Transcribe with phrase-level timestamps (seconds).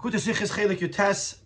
[0.00, 1.38] Chelik Yutes,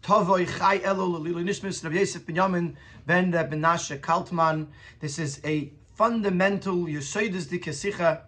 [3.06, 4.66] Ben Kaltman.
[5.00, 8.20] This is a fundamental Yesoides Sicha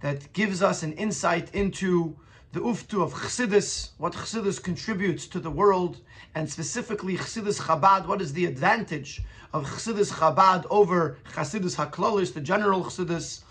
[0.00, 2.16] that gives us an insight into
[2.52, 6.00] the uftu of Chassidus, what Chassidus contributes to the world,
[6.34, 9.22] and specifically Chassidus Chabad, what is the advantage
[9.52, 13.42] of Chassidus Chabad over Chassidus Haklolis, the general Chassidus,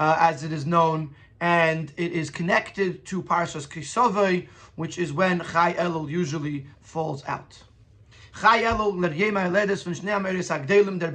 [0.00, 5.40] uh, as it is known, and it is connected to Parshas Kisovei, which is when
[5.40, 7.62] Chai Elul usually falls out.
[8.40, 11.10] Chai Elul ler jema ledes von Shnei Ameris Agdelim der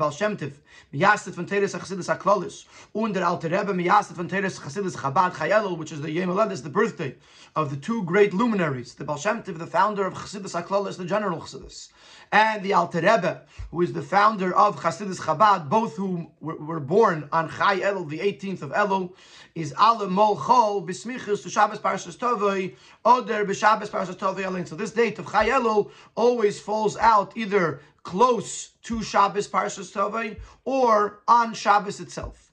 [0.93, 5.49] miyastet von Teres Chassidus HaKlolis, und der Alte Rebbe miyastet von Teres Chassidus Chabad Chai
[5.49, 7.15] Elul, which is the Yema Ledes, the birthday
[7.55, 11.05] of the two great luminaries, the Baal Shem Tov, the founder of Chassidus HaKlolis, the
[11.05, 11.89] general Chassidus,
[12.31, 16.79] and the Alter Rebbe, who is the founder of Chassidus Chabad, both whom were, were
[16.79, 19.13] born on Chai Elul, the 18th of Elul,
[19.55, 24.65] is Ale Mol Chol Bismichus to Shabbos Parashas Tovei, Oder B'Shabbos Parashas Tovei Elin.
[24.65, 30.37] So this date of Chai Elul always falls out either close to Shabbos Parashas Tovei
[30.65, 32.51] or on Shabbos itself.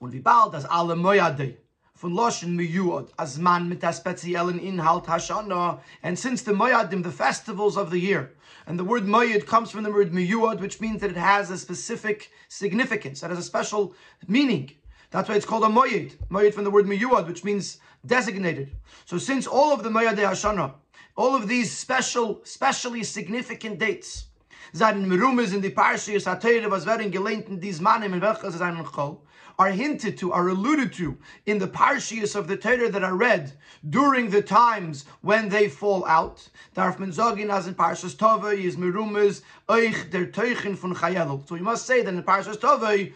[0.00, 1.56] Und wie bald das alle Moyadei
[1.92, 7.10] von Loshen Miyuod, as man mit der speziellen Inhalt Hashana, and since the Moyadim, the
[7.10, 8.30] festivals of the year,
[8.68, 11.58] and the word Moyad comes from the word Miyuod, which means that it has a
[11.58, 13.92] specific significance, that has a special
[14.28, 14.70] meaning.
[15.10, 16.12] That's why it's called a Moyed.
[16.30, 18.70] Moyed from the word Miyuad, which means designated.
[19.04, 20.74] So since all of the Moyad Hashana,
[21.16, 24.27] all of these special, specially significant dates,
[24.72, 28.60] seinen Merumes in die Parshiyas HaTeire, was werden gelehnt in dies Manim, in welches es
[28.60, 29.18] einen Chol,
[29.58, 31.16] are hinted to, are alluded to
[31.46, 33.52] in the Parshiyas of the Torah that are read
[33.90, 36.48] during the times when they fall out.
[36.74, 41.46] Darf man sagen, as in Parshas Tova, is Merumes, euch der Teuchen von Chayelul.
[41.48, 43.12] So you must say that in Parshas Tova,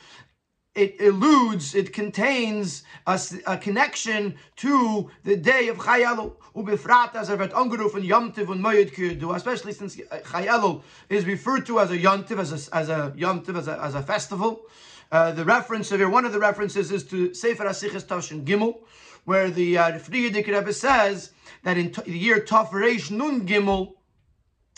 [0.75, 6.35] it eludes, it contains a, a, connection to the day of Chayelul.
[6.55, 11.67] Ubefrat as er wird angerufen Yom Tiv und Moed Kirdu, especially since Chayelul is referred
[11.67, 14.03] to as a Yom Tiv, as a, as a Yom Tiv, as a, as a
[14.03, 14.63] festival.
[15.11, 18.81] Uh, the reference here, one of the references is to Sefer HaSiches Toshin Gimel,
[19.25, 21.33] where the uh, Frierdik Rebbe says
[21.65, 23.93] that in the year Tov Reish Nun Gimel,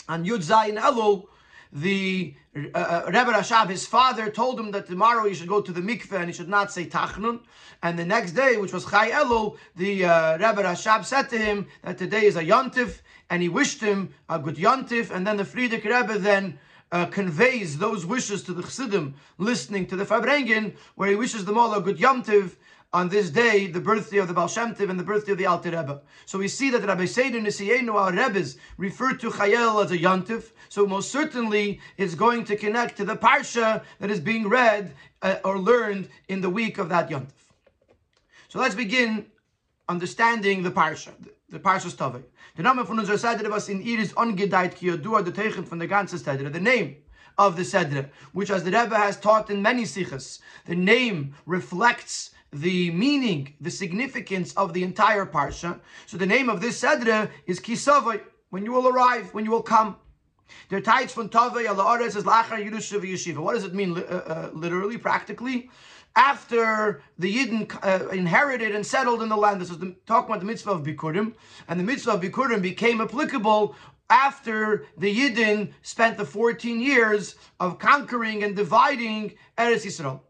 [0.09, 1.25] and Yud Zayin Elul,
[1.75, 5.73] the uh, uh, Rebbe Rashab, his father, told him that tomorrow he should go to
[5.73, 7.41] the mikveh and he should not say Tachnun.
[7.83, 11.67] And the next day, which was Chai Elul, the uh, Rebbe Rashab said to him
[11.83, 15.11] that today is a Yontif, and he wished him a good Yontif.
[15.11, 16.57] And then the Frierdik Rebbe then
[16.93, 21.57] uh, conveys those wishes to the Chassidim listening to the Farbrengen, where he wishes them
[21.57, 22.55] all a good Yontif
[22.95, 25.71] on this day, the birthday of the Baal Shem and the birthday of the Alter
[25.71, 26.01] Rebbe.
[26.25, 30.51] So we see that Rabbi Seder Nisiyenu, our Rebbes, refer to Chayel as a Yontif.
[30.69, 35.39] So most certainly it's going to connect to the Parsha that is being read uh,
[35.43, 37.51] or learned in the week of that Yontif.
[38.47, 39.25] So let's begin
[39.89, 42.23] understanding the Parsha, the, the Parsha's Tovei.
[42.55, 46.49] The name von unserer Seder was in Iris ongedeit ki yodua the Teichen von Seder.
[46.49, 46.95] The name
[47.37, 52.31] of the Seder, which as the Rebbe has taught in many sichas, the name reflects
[52.61, 55.79] the meaning, the significance of the entire parsha.
[56.05, 59.63] So the name of this sedra is Kisavai, when you will arrive, when you will
[59.63, 59.97] come.
[60.69, 63.37] Der Taitz from Tavai ala Aretz is Lachar Yerusha Yeshiva.
[63.37, 65.69] What does it mean uh, uh, literally, practically?
[66.15, 70.39] After the Yidden uh, inherited and settled in the land, this is the, talking about
[70.39, 71.33] the mitzvah of Bikurim,
[71.67, 73.75] and the mitzvah of Bikurim became applicable
[74.09, 80.21] after the Yidden spent the 14 years of conquering and dividing Eretz Yisrael.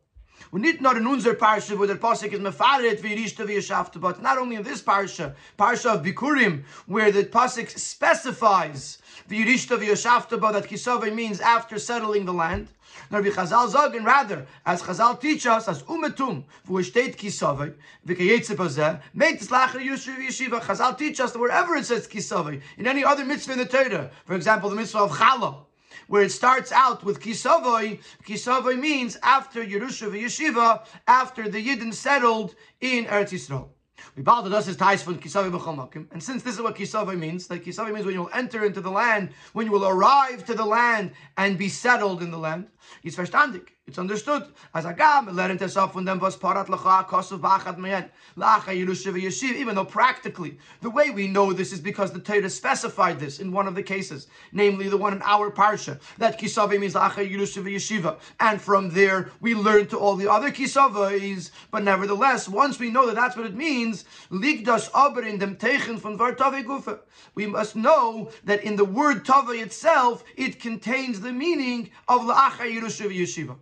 [0.55, 4.37] Und need not in unser Parsha, wo the Pasuk is mefaret v'yirishta v'yashafta, but not
[4.37, 8.99] only in this Parsha, Parsha of Bikurim, where the Pasuk specifies
[9.29, 12.69] v'yirishta v'yashafta, but that Kisavai means after settling the land.
[13.11, 17.73] Wie Chazal sagen, rather, as Chazal teach us, as umetum, wo steht Kisavai,
[18.07, 20.61] v'kayetze bazeh, meit es lacher yushu v'yeshiva.
[20.61, 24.09] Chazal teach us that wherever it says Kisavai, in any other mitzvah in the Torah,
[24.23, 25.65] for example, the mitzvah of Challah,
[26.07, 27.99] where it starts out with Kisavoy.
[28.27, 33.69] Kisavoy means after Yerusha Yeshiva, after the Yidden settled in Eretz Yisrael.
[34.15, 36.07] We bow us is ties from B'chomakim.
[36.11, 38.81] And since this is what Kisavi means, that Kisavi means when you will enter into
[38.81, 42.67] the land, when you will arrive to the land and be settled in the land,
[43.03, 43.69] it's verstandig.
[43.87, 44.47] It's understood.
[44.73, 49.13] As agam, lernt es auf von dem was parat lacha kosov bachat meyen lacha yerusha
[49.13, 49.53] v'yeshiv.
[49.53, 53.51] Even though practically the way we know this is because the Torah specified this in
[53.51, 57.61] one of the cases, namely the one in our parsha that kisavim means lacha yerusha
[57.61, 61.51] v'yeshiva, and from there we learn to all the other kisavis.
[61.69, 65.99] But nevertheless, once we know that that's what it means, ligdas aber in dem techen
[65.99, 67.01] von vartave gufa,
[67.35, 72.65] we must know that in the word tava itself it contains the meaning of lacha
[72.65, 73.55] yerusha v'yeshiva.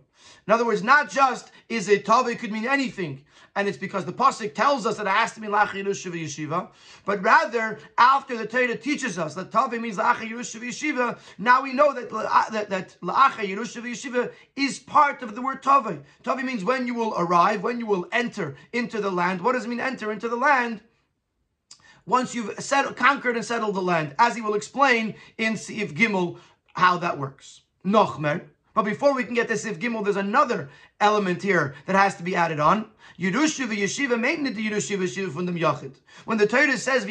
[0.46, 3.24] In other words, not just is it tov, it could mean anything.
[3.56, 6.70] And it's because the Pasuk tells us that it has to be Lacha Yerusha Yeshiva,
[7.04, 11.72] but rather, after the Torah teaches us that Tavi means Lacha Yerusha Yeshiva, now we
[11.72, 16.00] know that uh, that, that Lacha Yerusha Yeshiva is part of the word Tavi.
[16.24, 19.40] Tavi means when you will arrive, when you will enter into the land.
[19.40, 20.80] What does it mean enter into the land?
[22.06, 26.38] Once you've settled, conquered and settled the land, as he will explain in Sif Gimel
[26.74, 27.62] how that works.
[27.86, 28.46] Nochmer.
[28.74, 30.68] But before we can get to Sif Gimel, there's another
[31.04, 32.86] element here that has to be added on.
[33.16, 33.30] The.
[36.24, 37.06] When the Torah says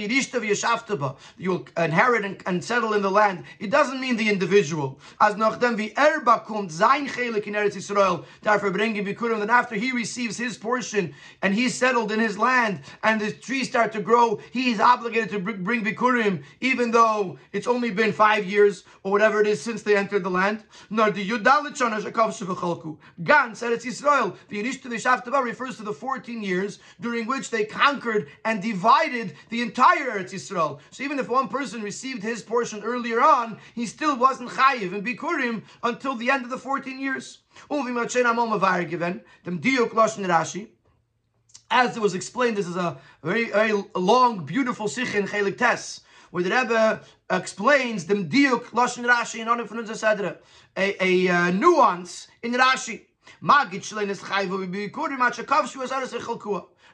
[1.37, 4.99] you'll inherit and, and, settle in the land, it doesn't mean the individual.
[5.21, 11.13] As nachdem v'erba kommt sein chelik in bringen bikurim, then after he receives his portion
[11.41, 15.29] and he's settled in his land and the trees start to grow, he is obligated
[15.29, 19.83] to bring bikurim, even though it's only been five years or whatever it is since
[19.83, 20.65] they entered the land.
[23.23, 28.27] Gan said Eretz Yisrael, v'yirishta v'yeshavtaba refers to the 14 years during which they conquered
[28.45, 30.79] and divided the entire Eretz Yisrael.
[30.91, 35.05] So even if one person received his portion earlier on, he still wasn't chayiv and
[35.05, 37.39] bikurim until the end of the 14 years.
[41.75, 46.01] As it was explained, this is a very, very long, beautiful sikh in Chelik Tes,
[46.31, 47.01] where the Rebbe
[47.31, 50.37] explains the diuk lashon Rashi and on a,
[50.77, 53.01] a, a uh, nuance in Rashi.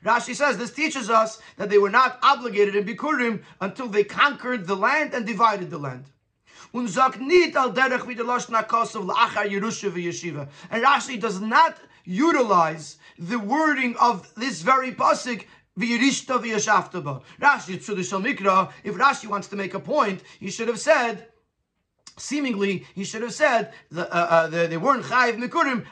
[0.04, 4.66] Rashi says this teaches us that they were not obligated in Bikurim until they conquered
[4.66, 6.06] the land and divided the land.
[6.74, 6.88] And
[10.84, 15.46] Rashi does not utilize the wording of this very pasuk
[15.80, 17.76] Rashi,
[18.84, 21.28] if Rashi wants to make a point, he should have said
[22.20, 25.86] Seemingly, he should have said uh, uh, the, they weren't chayiv mikurim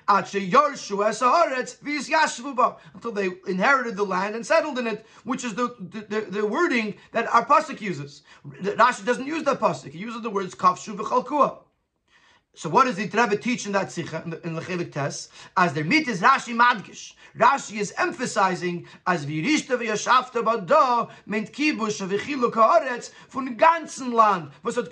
[2.93, 5.75] until they inherited the land and settled in it, which is the,
[6.09, 8.23] the, the wording that our pasuk uses.
[8.61, 11.59] Rashi doesn't use that pasuk; he uses the words kafshu v'chalkua.
[12.57, 15.29] So what does the Rebbe teach in that sikha in the, Chelik test?
[15.55, 17.13] As their meat is Rashi Madgish.
[17.37, 24.49] Rashi is emphasizing as virishta v'yashavta bado meint kibush v'chilu ka'aretz von ganzen Land.
[24.63, 24.89] Was hat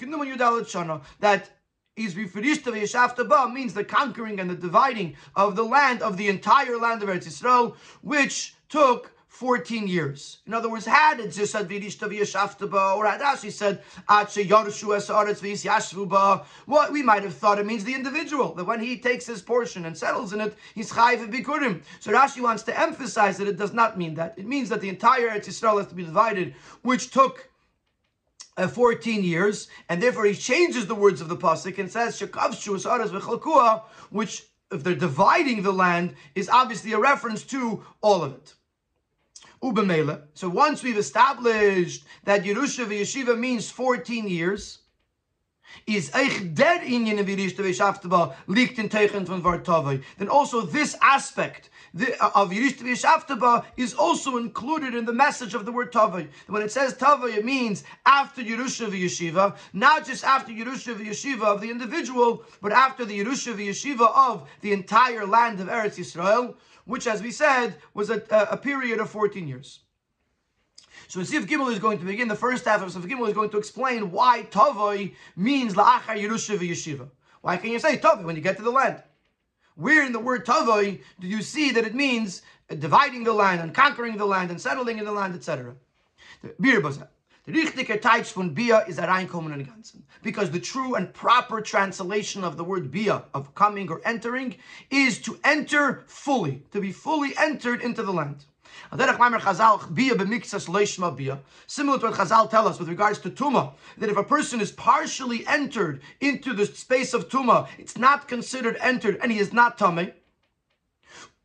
[1.22, 1.50] that
[1.96, 6.28] is virishta v'yashavta ba means the conquering and the dividing of the land of the
[6.28, 10.38] entire land of Eretz Yisrael, which took 14 years.
[10.48, 15.10] In other words, had it said Vidishta V'yashavtaba, or had actually said Ache Yarshu Es
[15.10, 19.28] Aretz V'yashvuba, what we might have thought it means the individual, that when he takes
[19.28, 21.84] his portion and settles in it, he's Chayv Bikurim.
[22.00, 24.36] So Rashi wants to emphasize that it does not mean that.
[24.38, 27.50] It means that the entire Eretz Yisrael has to be divided, which took
[28.56, 32.78] uh, 14 years, and therefore he changes the words of the Pasuk and says, Shekavshu
[32.78, 38.24] Es Aretz V'chalkua, which if they're dividing the land, is obviously a reference to all
[38.24, 38.54] of it.
[39.66, 40.22] Ubemela.
[40.34, 44.80] So once we've established that Yerusha Yeshiva means 14 years,
[45.88, 50.02] is eich der Yerusha V'Shaftaba liegt in Teichen von.
[50.18, 51.70] Then also this aspect
[52.00, 56.30] uh, of V'Shaftaba is also included in the message of the word Tavai.
[56.48, 61.62] When it says Tavai, it means after Yerusha Yeshiva, not just after Yerusha Yeshiva of
[61.62, 67.08] the individual, but after the Yerusha Yeshiva of the entire land of Eretz Yisrael which,
[67.08, 69.80] as we said, was a, a period of 14 years.
[71.08, 73.50] So Sif Gimel is going to begin, the first half of Sif Gimel is going
[73.52, 77.10] to explain why Tavoi means La'achar Yerusha Yeshiva.
[77.42, 79.04] Why can you say Tavoi when you get to the land?
[79.75, 82.42] Where in the word Tavoi do you see that it means
[82.80, 85.75] dividing the land and conquering the land and settling in the land, etc.?
[86.42, 86.56] The
[87.48, 90.02] richtige Teich von Bia is a reinkommen in Ganzen.
[90.24, 94.56] Because the true and proper translation of the word Bia, of coming or entering,
[94.90, 98.46] is to enter fully, to be fully entered into the land.
[98.92, 99.20] Similar
[102.00, 105.48] to what Chazal tell us with regards to Tuma, that if a person is partially
[105.48, 110.14] entered into the space of Tuma, it's not considered entered and he is not Tummy.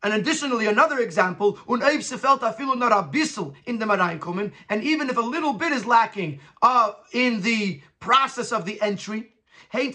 [0.03, 6.39] And additionally, another example, in the Marayim and even if a little bit is lacking
[6.61, 9.31] uh, in the process of the entry,
[9.71, 9.93] then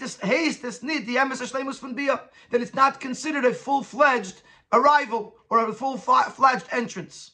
[2.61, 7.31] it's not considered a full-fledged arrival or a full-fledged entrance.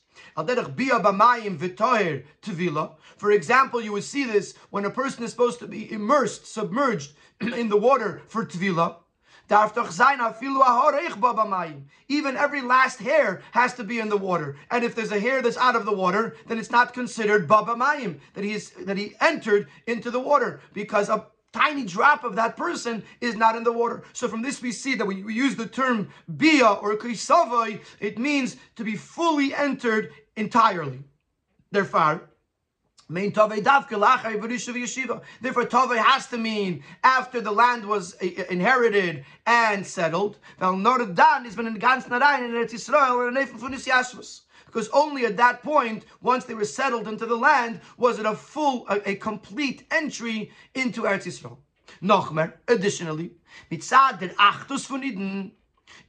[3.17, 7.11] For example, you would see this when a person is supposed to be immersed, submerged
[7.41, 9.02] in the water for Tvila.
[12.07, 14.55] Even every last hair has to be in the water.
[14.71, 17.75] And if there's a hair that's out of the water, then it's not considered baba
[17.75, 20.59] mayim, that he is that he entered into the water.
[20.73, 24.03] Because a tiny drop of that person is not in the water.
[24.11, 28.57] So from this we see that we use the term bia or kisavai, it means
[28.75, 31.03] to be fully entered entirely.
[31.71, 32.29] Therefore,
[33.09, 33.55] Therefore,
[35.65, 40.37] Tove has to mean after the land was uh, inherited and settled.
[44.73, 48.33] Because only at that point, once they were settled into the land, was it a
[48.35, 51.57] full, a, a complete entry into Eretz Yisrael.
[52.01, 53.31] Nochmer, additionally,
[53.71, 55.51] mitzad der Achtus Eden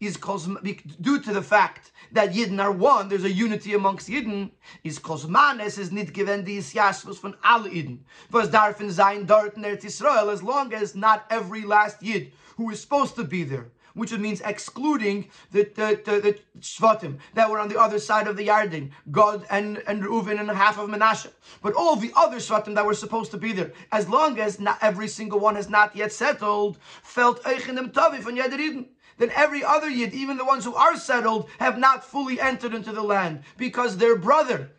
[0.01, 4.51] is due to the fact that Yidden are one, there's a unity amongst Yidden,
[4.83, 7.99] is Kosmanes is nit given die Isyashvus von alle Yidden.
[8.31, 12.71] Was darfen sein dort in Eretz Yisrael, as long as not every last Yid who
[12.71, 17.59] is supposed to be there, which means excluding the, the, the, the Shvatim that were
[17.59, 21.31] on the other side of the Yarden, God and, and Reuven and half of Menashe.
[21.63, 24.79] But all the other Shvatim that were supposed to be there, as long as not
[24.81, 28.87] every single one has not yet settled, felt Eichenem Tavi von Yeder
[29.19, 32.93] then every other Yid, even the ones who are settled, have not fully entered into
[32.93, 34.71] the land because their brother,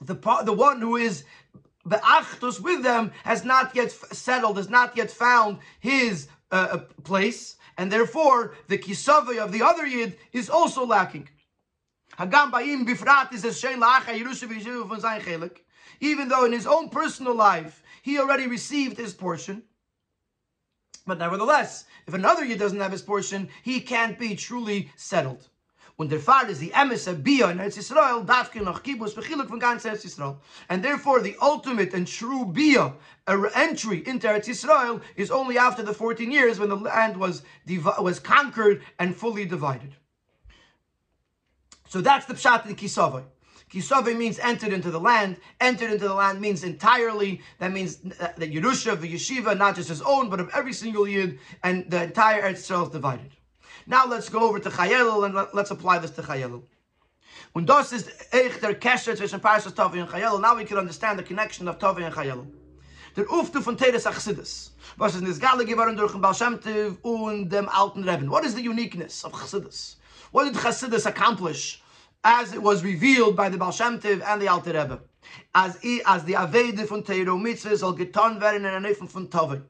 [0.00, 1.24] the, the one who is
[1.86, 6.78] the Achtus with them, has not yet settled, has not yet found his uh, uh
[7.02, 11.28] place and therefore the kisavay of the other yid is also lacking.
[12.18, 13.44] Hagam bayim bifrat is.
[16.00, 19.62] Even though in his own personal life he already received his portion,
[21.06, 25.48] but nevertheless, if another yid doesn't have his portion, he can't be truly settled.
[25.96, 29.60] Und der Fall ist die Emes Bia in Eretz Yisrael, dafke noch Kibbutz bechiluk von
[29.60, 30.36] ganz Eretz Yisrael.
[30.68, 32.94] And therefore the ultimate and true Bia,
[33.54, 37.42] entry into Eretz Yisrael, is only after the 14 years when the land was,
[38.00, 39.94] was conquered and fully divided.
[41.88, 43.22] So that's the Pshat in Kisavai.
[43.74, 45.36] Kisave means entered into the land.
[45.60, 47.40] Entered into the land means entirely.
[47.58, 51.08] That means uh, that Yerusha, the yeshiva, not just his own, but of every single
[51.08, 53.32] yid, and the entire Eretz Yisrael is divided.
[53.86, 56.62] Now let's go over to Chayelul and let's apply this to Chayelul.
[57.52, 61.18] When das ist echt der Kesher zwischen Parshas Tavi and Chayelul, now we can understand
[61.18, 62.46] the connection of Tavi and Chayelul.
[63.16, 64.70] Der Uftu von Teres Achsidus.
[64.96, 68.04] Was ist in Nisgale geworden durch den Baal Shem Tov und dem alten.
[68.30, 69.96] What is the uniqueness of Chassidus?
[70.30, 71.83] What did Chassidus accomplish
[72.24, 75.00] as it was revealed by the Baal Shem Tov and the Alter Rebbe?
[75.54, 75.76] As,
[76.06, 79.60] as the Avede von Teiro Mitzvah soll getan werden in einer von Tavi.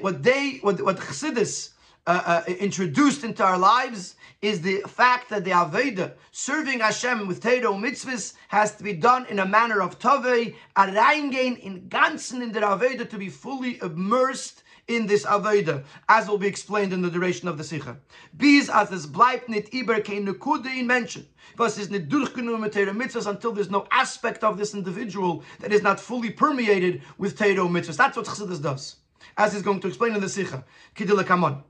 [0.00, 1.70] What they, what, what Chassidus
[2.06, 7.42] uh, uh, introduced into our lives is the fact that the Aveda, serving Hashem with
[7.42, 12.52] Teiro mitzvahs, has to be done in a manner of Tavei, reingehen in ganzen in
[12.52, 17.10] the Aveda to be fully immersed in this Aveda, as will be explained in the
[17.10, 17.96] duration of the Sikha.
[18.36, 21.26] Bis as es bleibt nicht über kein Nekude in Menschen.
[21.56, 25.72] Was is nicht durchgenommen mit Teiro mitzvahs until there's no aspect of this individual that
[25.72, 27.96] is not fully permeated with Teiro mitzvahs.
[27.96, 28.96] That's what Chassidus does.
[29.36, 30.64] As he's going to explain in the Sikha.
[30.96, 31.62] Kidila Kamon.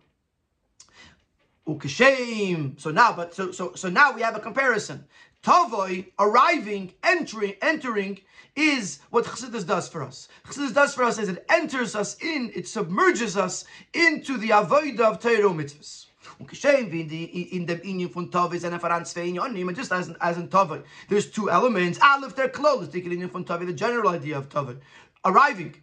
[2.79, 5.05] So now, but so so so now we have a comparison.
[5.43, 8.21] Tavoy arriving, entering, entering
[8.57, 10.29] is what Chassidus does for us.
[10.47, 15.01] Chassidus does for us is it enters us in, it submerges us into the avoid
[15.01, 16.07] of Torah mitzvahs.
[16.43, 17.11] Ukeshem in
[17.59, 21.31] in the inyan von Tavis and Afaran Svein just as in, as in Tavoy, there's
[21.31, 21.99] two elements.
[22.03, 22.91] Aleph, they're close.
[22.91, 24.79] The inyan von Tavi, the general idea of Tavoy,
[25.25, 25.75] arriving.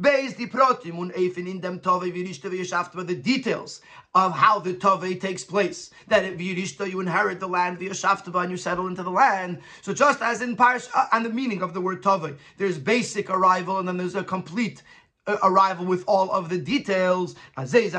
[0.00, 3.82] Beis the protim un eifin in dem tove virishta v'yashaft the details
[4.14, 5.90] of how the tove takes place.
[6.08, 9.60] That at virishta you inherit the land v'yashaft and you settle into the land.
[9.82, 13.30] So just as in Parish, uh, and the meaning of the word tove, there's basic
[13.30, 14.82] arrival and then there's a complete
[15.42, 17.34] arrival with all of the details.
[17.56, 17.90] So too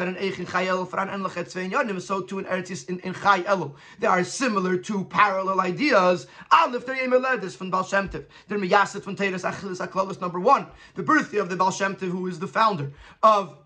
[2.40, 3.72] in Eretz in, in Chai Elu.
[4.00, 6.28] They are similar to parallel ideas.
[6.52, 7.84] From Baal
[8.58, 9.16] Meyaset from
[10.22, 10.68] number one.
[10.96, 12.92] The birthday of the Baal Tov, who is the founder
[13.24, 13.58] of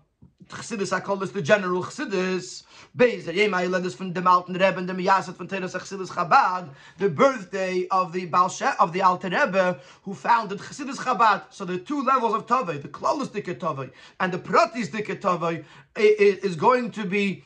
[0.52, 2.62] Chassidus, I call this the general Chassidus.
[2.96, 6.08] Beis, der Yemai led us from the mountain Rebbe and the Miyasat from Teres Chassidus
[6.08, 6.68] Chabad,
[6.98, 11.44] the birthday of the Baal of the Alter Rebbe, who founded Chassidus Chabad.
[11.50, 13.90] So the two levels of Tovei, the Klolos Dike Tovei
[14.20, 15.64] and the Pratis Dike Tovei,
[15.96, 17.44] is going to be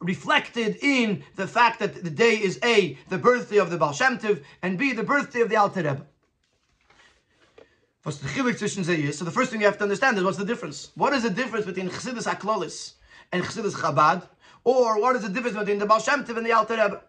[0.00, 4.18] reflected in the fact that the day is A, the birthday of the Baal Shem
[4.18, 5.90] Tov, and B, the birthday of the Alter Rebbe.
[5.90, 6.16] What's the chilik zwischen sie
[7.54, 7.87] is?
[8.04, 10.90] So the first thing you have to understand is what's the difference?
[10.94, 12.92] What is the difference between Chassidus Aklolis
[13.32, 14.22] and Chassidus Chabad?
[14.62, 17.02] Or what is the difference between the Baal Shem Tov and the Alter Rebbe?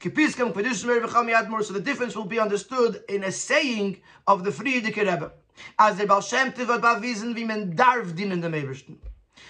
[0.00, 5.32] So the difference will be understood in a saying of the Frierdik Rebbe.
[5.78, 8.96] As the Baal Shem Tov hat bewiesen, wie man darf dienen dem Ebersten.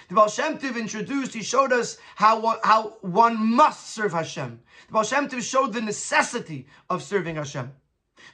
[0.08, 4.58] The Baal Shem Tov introduced, he showed us how, how one must serve Hashem.
[4.88, 7.70] The Baal Shem Tov showed the necessity of serving Hashem.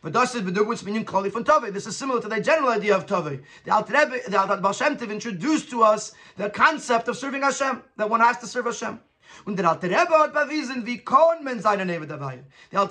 [0.05, 3.43] This is similar to the general idea of Tove.
[3.65, 4.75] The Alter Rebbe, the Alter Baal
[5.11, 9.01] introduced to us the concept of serving Hashem, that one has to serve Hashem.
[9.47, 9.89] The Alter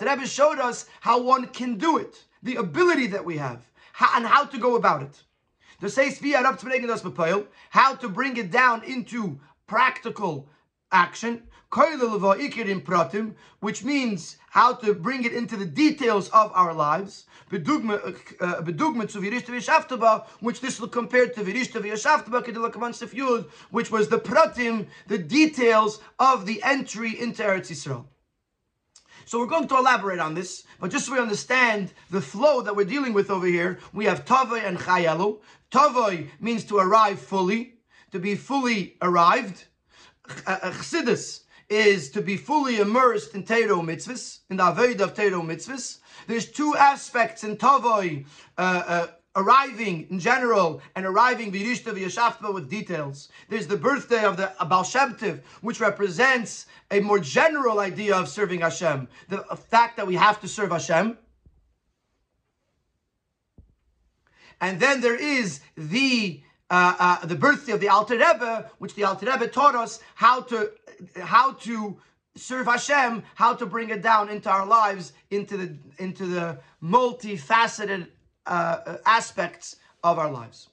[0.05, 3.63] Rebbe showed us how one can do it, the ability that we have,
[4.15, 5.21] and how to go about it.
[5.81, 10.49] The how to bring it down into practical
[10.91, 11.43] action,
[13.59, 17.25] which means how to bring it into the details of our lives.
[17.51, 17.57] Uh,
[18.41, 18.61] uh,
[20.39, 21.43] which this will compare to
[23.71, 28.05] which was the pratim, the details of the entry into Eretz Yisrael.
[29.25, 32.75] So we're going to elaborate on this, but just so we understand the flow that
[32.75, 35.39] we're dealing with over here, we have Tavoy and Chayalu.
[35.71, 37.75] Tavoy means to arrive fully,
[38.11, 39.63] to be fully arrived.
[40.45, 45.41] Uh, Chassidus is to be fully immersed in Teiro mitzvahs, in the Avodah of Teiro
[45.41, 45.99] mitzvahs.
[46.27, 48.25] There's two aspects in Tavoy,
[48.57, 53.29] uh, uh, arriving in general and arriving Virishta V'Yashavta with details.
[53.49, 58.27] There's the birthday of the Baal Shem Tov, which represents a more general idea of
[58.27, 59.07] serving Hashem.
[59.29, 59.39] The
[59.69, 61.17] fact that we have to serve Hashem.
[64.61, 69.03] And then there is the uh, uh, the birthday of the Alter Rebbe, which the
[69.03, 70.71] Alter Rebbe taught us how to
[71.21, 71.97] how to
[72.35, 78.07] serve Hashem, how to bring it down into our lives, into the into the multifaceted
[78.45, 80.69] uh, aspects of our lives.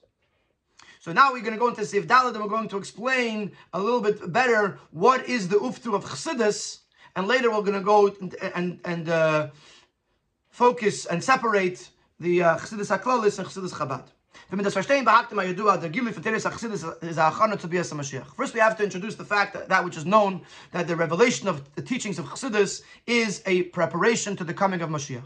[0.99, 3.81] So now we're going to go into Sif Dalit and we're going to explain a
[3.81, 6.79] little bit better what is the uftu of Chassidus,
[7.15, 9.49] and later we're going to go and and, and uh,
[10.49, 14.05] focus and separate the uh, Chassidus Haklalis and Chassidus Chabad.
[14.51, 14.65] First,
[18.53, 20.41] we have to introduce the fact that that which is known,
[20.73, 24.89] that the revelation of the teachings of Chassidus is a preparation to the coming of
[24.89, 25.23] Mashiach.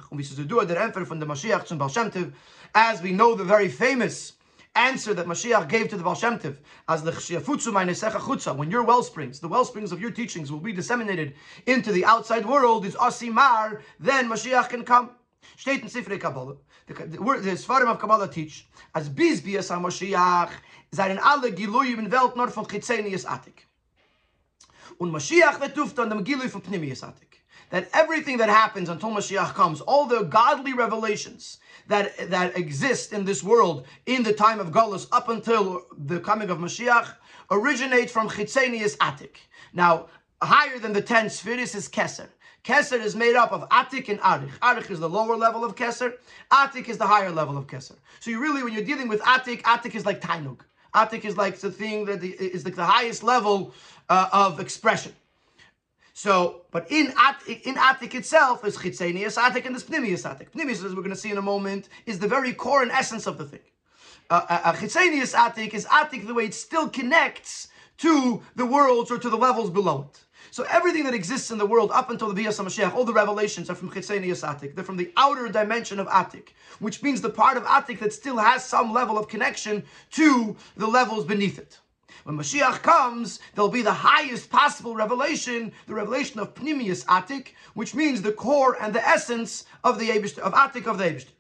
[1.08, 2.34] from the Mashiach
[2.76, 4.34] as we know the very famous
[4.76, 6.58] answer that Mashiach gave to the Baal Shem Tov,
[6.88, 10.72] as the chutza, when your well springs, the well springs of your teachings will be
[10.72, 11.34] disseminated
[11.66, 15.10] into the outside world, is asimar, then Mashiach can come.
[16.88, 20.52] The, the, the Sfarim of Kabbalah teach, as bis bias HaMashiach,
[20.94, 23.66] seien alle Giluyim in Welt nur von Chitzenius Atik.
[25.00, 27.42] Und Mashiach vetuft an dem Giluy von Pnimius Atik.
[27.72, 31.58] That everything that happens until Mashiach comes, all the godly revelations
[31.88, 36.52] that, that exist in this world in the time of Galus up until the coming
[36.52, 37.16] of Mashiach,
[37.50, 39.38] originate from Chitzenius Atik.
[39.74, 40.06] Now,
[40.40, 42.28] higher than the ten spheres is Keser.
[42.66, 44.58] Keser is made up of Atik and Arich.
[44.60, 46.14] Arich is the lower level of Keser.
[46.52, 47.96] Atik is the higher level of Keser.
[48.20, 50.62] So you really, when you're dealing with Atik, Atik is like Tainug.
[50.96, 53.74] Atik is like the thing that is like the highest level
[54.10, 55.14] uh, of expression.
[56.14, 60.50] So, but in Atik, in Atik itself is Chitzenius Atik and this Pnimius Atik.
[60.52, 63.28] Pnimius, as we're going to see in a moment, is the very core and essence
[63.28, 63.60] of the thing.
[64.32, 69.12] Uh, uh, uh Chitzenius Atik is Atik the way it still connects to the worlds
[69.12, 70.25] or to the levels below it.
[70.56, 73.70] So everything that exists in the world up until the Biyas HaMashiach, all the revelations
[73.70, 74.74] are from Chitzenius Atik.
[74.74, 78.38] They're from the outer dimension of Atik, which means the part of Atik that still
[78.38, 81.78] has some level of connection to the levels beneath it.
[82.24, 87.94] When Mashiach comes, there'll be the highest possible revelation, the revelation of Pnimius Atik, which
[87.94, 91.34] means the core and the essence of the Eibishter, of Atik of the Eibishter.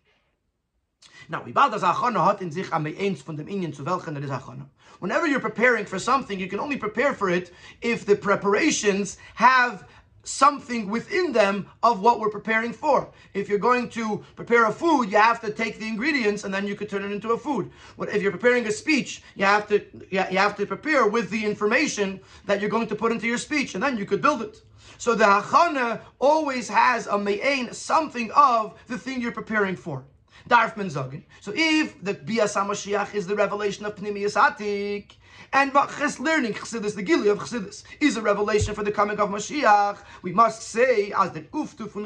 [1.30, 4.18] Now, wie bald das Achana hat in sich am eins von dem Ingen zu welchen
[4.18, 4.66] er ist.
[5.06, 9.88] Whenever you're preparing for something, you can only prepare for it if the preparations have
[10.24, 13.08] something within them of what we're preparing for.
[13.36, 16.66] If you're going to prepare a food, you have to take the ingredients and then
[16.66, 17.70] you could turn it into a food.
[18.00, 21.46] But if you're preparing a speech, you have to you have to prepare with the
[21.46, 24.64] information that you're going to put into your speech, and then you could build it.
[24.98, 30.04] So the hachana always has a me'ain, something of the thing you're preparing for.
[30.48, 30.90] Darf men.
[30.90, 35.16] So if the Bias HaMashiach is the revelation of Pnimius Atik,
[35.54, 39.30] and Ches learning Chassidus, the Gili of Chassidus, is a revelation for the coming of
[39.30, 42.04] Mashiach, we must say, as the Uftu von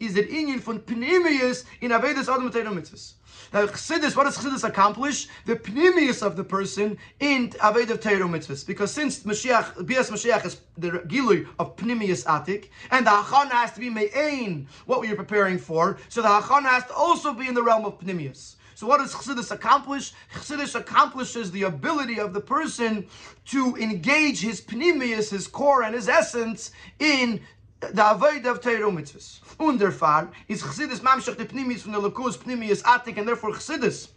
[0.00, 3.14] is the Inyan von Pnimius in Avedis Adam Mitzvahs.
[3.52, 5.28] Now, Chassidus, what does Chassidus accomplish?
[5.44, 8.66] The pnimius of the person in Aved of Teiro mitzvahs.
[8.66, 13.72] Because since Mashiach, Bias Mashiach is the Gilui of pnimius atik, and the Hachana has
[13.72, 17.46] to be me'ain, what we are preparing for, so the Hachana has to also be
[17.46, 18.56] in the realm of pnimius.
[18.82, 20.12] So what does Chassidus accomplish?
[20.34, 23.06] Chassidus accomplishes the ability of the person
[23.44, 27.40] to engage his pnimius, his core and his essence in
[27.78, 29.38] the avoid of Teiro mitzvahs.
[29.60, 34.08] Underfar is Chassidus mamshach the pnimis from the Lakus pnimius atik, and therefore Chassidus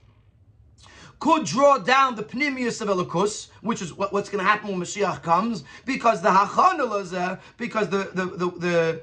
[1.20, 4.80] could draw down the pnimius of Elikus, which is what, what's going to happen when
[4.80, 9.02] Mashiach comes, because the hachanalazah, because the the the, the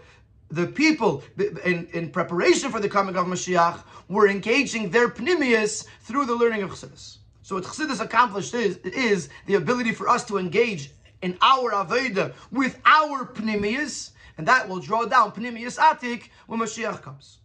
[0.53, 1.25] the people
[1.65, 6.63] in, in preparation for the coming of Mashiach were engaging their pnimius through the learning
[6.63, 7.17] of Chassidus.
[7.43, 10.91] So what Chassidus accomplished is, is the ability for us to engage
[11.23, 17.01] in our Aveda with our pnimius, and that will draw down pnimius atik when Mashiach
[17.01, 17.39] comes.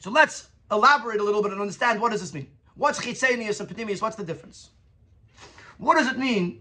[0.00, 2.48] So let's elaborate a little bit and understand what does this mean.
[2.74, 4.02] What's chitzenius and pnimius?
[4.02, 4.70] What's the difference?
[5.78, 6.60] What does it mean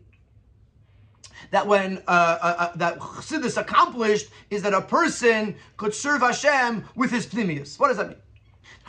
[1.51, 6.83] that when uh, uh, uh, that Chassidus accomplished is that a person could serve Hashem
[6.95, 7.79] with his pnimius.
[7.79, 8.17] What does that mean?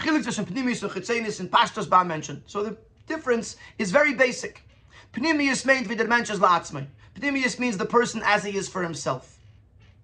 [0.01, 2.43] Chilik zwischen pnimius and chitzenis in Pashtos Ba mentioned.
[2.47, 4.63] So the difference is very basic.
[5.13, 6.41] Pnimius means der Mensch ist.
[7.19, 9.39] Pnimius means the person as he is for himself.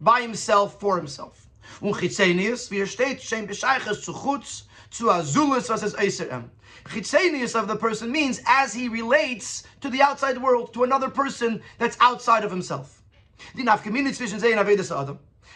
[0.01, 1.47] By himself, for himself.
[1.81, 6.51] Und steht, shem bescheiches zu chutz, zu azulus, was es eiser em.
[6.85, 11.63] Chitzenius of the person means as he relates to the outside world, to another person
[11.79, 13.03] that's outside of himself.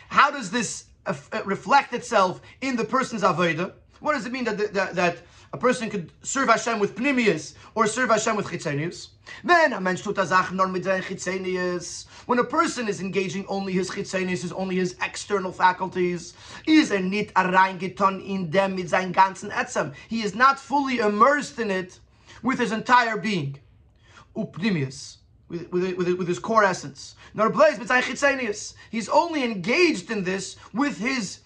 [0.08, 3.72] How does this uh, reflect itself in the person's avodah?
[4.00, 5.18] What does it mean that, that, that
[5.52, 9.08] a person could serve Hashem with pnimius or serve Hashem with chitzenius?
[9.42, 12.06] Then a mensch nor chitzenius.
[12.26, 16.34] When a person is engaging only his chitzenius, is only his external faculties,
[16.66, 19.94] is er nit in dem mit ganzen etzem.
[20.08, 21.98] He is not fully immersed in it
[22.42, 23.58] with his entire being.
[24.36, 25.16] Upnimius.
[25.48, 27.16] With, with, with, his core essence.
[28.90, 31.40] He's only engaged in this with his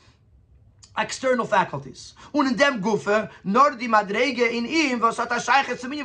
[0.96, 2.14] external faculties.
[2.32, 6.04] Und in dem Gufe, nur die Madrege in ihm, was hat er scheichet zu mir,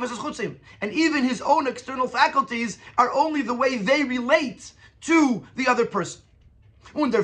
[0.80, 4.72] And even his own external faculties are only the way they relate
[5.02, 6.22] to the other person.
[6.94, 7.22] Und der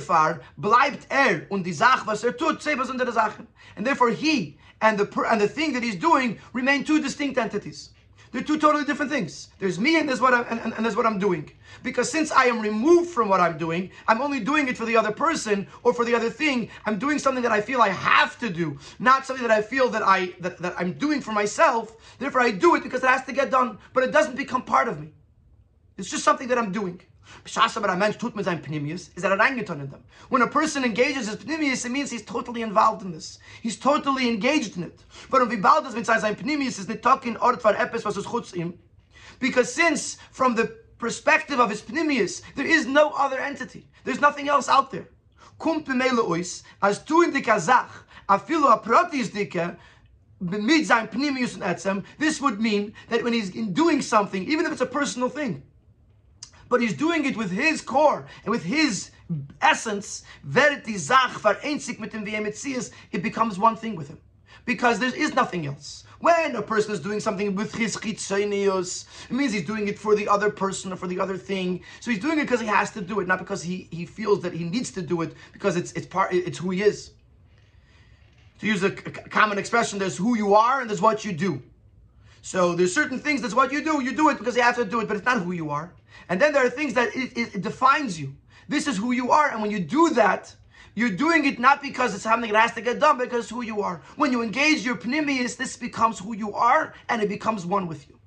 [0.56, 3.46] bleibt er und die Sache, was er tut, selber unter der Sache.
[3.76, 7.93] And therefore he and the, and the thing that he's doing remain two distinct entities.
[8.34, 9.50] They're two totally different things.
[9.60, 11.48] There's me and there's what I'm, and, and, there's what I'm doing.
[11.84, 14.96] Because since I am removed from what I'm doing, I'm only doing it for the
[14.96, 16.68] other person or for the other thing.
[16.84, 19.88] I'm doing something that I feel I have to do, not something that I feel
[19.90, 22.16] that I that, that I'm doing for myself.
[22.18, 24.88] Therefore, I do it because it has to get done, but it doesn't become part
[24.88, 25.12] of me.
[25.96, 27.00] It's just something that I'm doing.
[27.44, 30.04] Is that er reingetan in them.
[30.28, 33.38] When a person engages his pnimius, it means he's totally involved in this.
[33.62, 35.04] He's totally engaged in it.
[35.30, 35.48] But.
[39.40, 40.66] Because since from the
[40.98, 43.86] perspective of his pnimius, there is no other entity.
[44.04, 45.08] There's nothing else out there.
[45.60, 47.90] Ois, as tu in dika zach,
[48.28, 48.80] afilo
[52.18, 55.62] this would mean that when he's doing something, even if it's a personal thing,
[56.74, 59.12] but he's doing it with his core and with his
[59.62, 64.18] essence, verity zach var einzig mit dem it becomes one thing with him.
[64.64, 66.02] Because there is nothing else.
[66.18, 70.16] When a person is doing something with his chitzonius, it means he's doing it for
[70.16, 71.80] the other person or for the other thing.
[72.00, 74.40] So he's doing it because he has to do it, not because he, he feels
[74.40, 77.12] that he needs to do it, because it's it's part it's who he is.
[78.58, 81.62] To use a, a common expression, there's who you are and there's what you do.
[82.44, 84.02] So there's certain things that's what you do.
[84.02, 85.94] You do it because you have to do it, but it's not who you are.
[86.28, 88.36] And then there are things that it, it, it defines you.
[88.68, 89.50] This is who you are.
[89.50, 90.54] And when you do that,
[90.94, 93.62] you're doing it not because it's something that has to get done, but because who
[93.62, 94.02] you are.
[94.16, 98.06] When you engage your pnimius, this becomes who you are, and it becomes one with
[98.10, 98.18] you.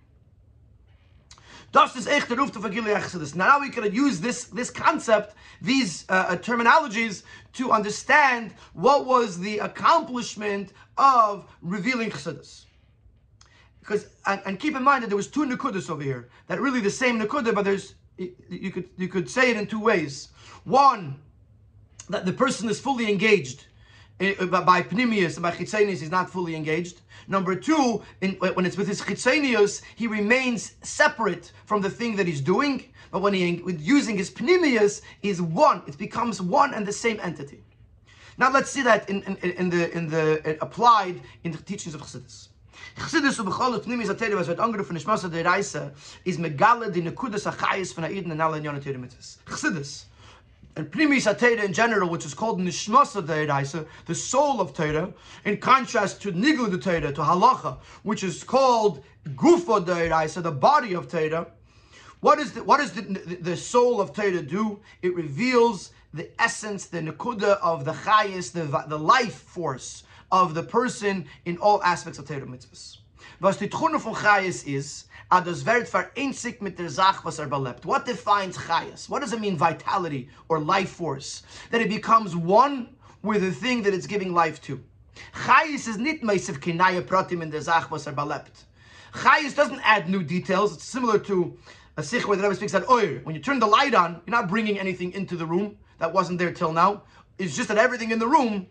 [3.36, 7.22] Now we can use this, this concept, these uh, uh, terminologies,
[7.54, 12.67] to understand what was the accomplishment of revealing Chassidus.
[13.88, 16.28] Because and, and, keep in mind that there was two nekudas over here.
[16.48, 19.80] That really the same nekuda, but there's you could you could say it in two
[19.80, 20.30] ways.
[20.66, 21.16] One,
[22.10, 23.68] that the person is fully engaged.
[24.20, 27.02] Eh, by pnimius by chitzenius, he's not fully engaged.
[27.30, 32.28] Number two, in, when it's with his chitzenius, he remains separate from the thing that
[32.28, 32.84] he's doing.
[33.12, 35.82] But when he with using his pnimius, is one.
[35.88, 37.64] It becomes one and the same entity.
[38.38, 42.02] Now let's see that in, in, in the in the applied in the teachings of
[42.02, 42.50] Chassidus.
[42.96, 45.92] Chassidus ubechol pnimis ateri was wird angerufen in Shmasa der Reise
[46.26, 49.38] is megale di nekudas achayis von Aiden and alle Mitzvahs.
[49.46, 50.06] Chassidus.
[50.78, 55.12] And Primis Atera in general, which is called Nishmasa Deiraisa, the soul of Torah,
[55.44, 60.94] in contrast to Niglu de Torah, to Halacha, which is called Gufa Deiraisa, the body
[60.94, 61.48] of Torah.
[62.20, 64.80] What is the, what does the, the, soul of Torah do?
[65.02, 70.64] It reveals the essence, the Nakuda of the Chayis, the, the life force of the
[70.64, 72.98] person in all aspects of Torah mitzvahs.
[73.40, 77.86] Was die Tchune von Chayes is, a das vereinzigt mit der Sach, was er belebt.
[77.86, 79.10] What defines Chayes?
[79.10, 81.44] What does it mean vitality or life force?
[81.72, 84.84] That it becomes one with the thing that it's giving life to.
[85.34, 88.66] Chayes is meisiv kinaya pratim in der Sach, was er belebt.
[89.14, 90.76] Chayes doesn't add new details.
[90.76, 91.58] It's similar to
[91.98, 93.20] a sikh where the Rebbe speaks that oir.
[93.24, 96.40] When you turn the light on, you're not bringing anything into the room that wasn't
[96.40, 97.04] there till now.
[97.40, 98.68] It's just that everything in the room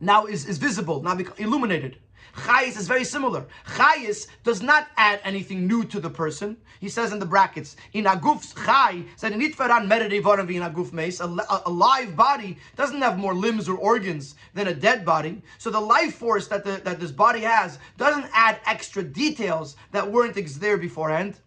[0.00, 1.98] now is, is visible, now illuminated.
[2.34, 3.46] Chayis is very similar.
[3.66, 6.56] Chayis does not add anything new to the person.
[6.80, 11.26] He says in the brackets, in aguf's chay, said in meredevaram in aguf meis, a
[11.26, 15.42] live body doesn't have more limbs or organs than a dead body.
[15.58, 20.08] So the life force that the, that this body has doesn't add extra details that
[20.10, 21.40] weren't there beforehand.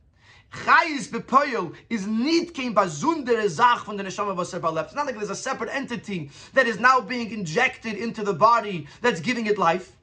[0.51, 4.87] Chayis bepoyel is niet kein besondere Zach von der Neshama er belebt.
[4.87, 8.87] It's not like there's a separate entity that is now being injected into the body
[9.01, 9.93] that's giving it life.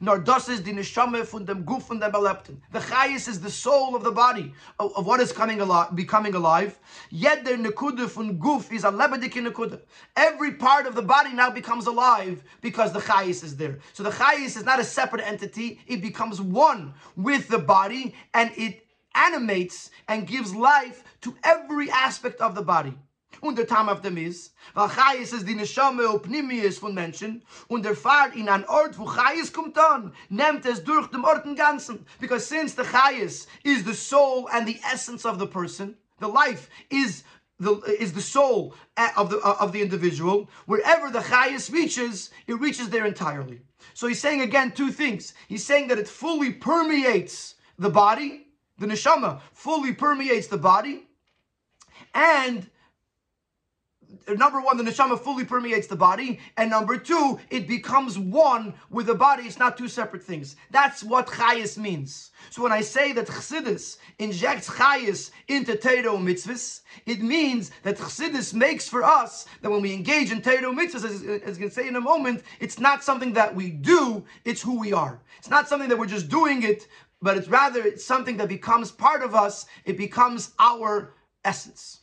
[0.00, 2.58] Nor das is the neshama von dem guf von dem belebten.
[2.72, 6.34] The chayis is the soul of the body of, of what is coming alive, becoming
[6.34, 6.78] alive.
[7.08, 9.80] Yet the nekuda von guf is a lebedik nekuda.
[10.14, 13.78] Every part of the body now becomes alive because the chayis is there.
[13.94, 18.50] So the chayis is not a separate entity; it becomes one with the body, and
[18.56, 18.85] it
[19.16, 22.94] animates and gives life to every aspect of the body.
[23.40, 27.42] Und der Tam of dem ist, weil Chayes ist die Neshame und Pnimius von Menschen
[27.68, 31.44] und der Fahrt in an Ort, wo Chayes kommt an, nimmt es durch den Ort
[31.44, 32.06] im Ganzen.
[32.18, 36.70] Because since the Chayes is the soul and the essence of the person, the life
[36.88, 37.24] is
[37.58, 42.30] the, is the soul eh, of the, uh, of the individual, wherever the Chayes reaches,
[42.46, 43.60] it reaches there entirely.
[43.94, 45.34] So he's saying again two things.
[45.48, 48.45] He's saying that it fully permeates the body,
[48.78, 51.06] the neshama fully permeates the body,
[52.14, 52.68] and
[54.34, 59.06] number one, the neshama fully permeates the body, and number two, it becomes one with
[59.06, 59.44] the body.
[59.44, 60.56] It's not two separate things.
[60.70, 62.30] That's what chayis means.
[62.50, 68.54] So when I say that chassidus injects chayis into Teiro mitzvahs, it means that chassidus
[68.54, 71.88] makes for us that when we engage in Teiro mitzvahs, as, as going to say
[71.88, 75.20] in a moment, it's not something that we do; it's who we are.
[75.38, 76.88] It's not something that we're just doing it
[77.22, 82.00] but it's rather something that becomes part of us, it becomes our essence.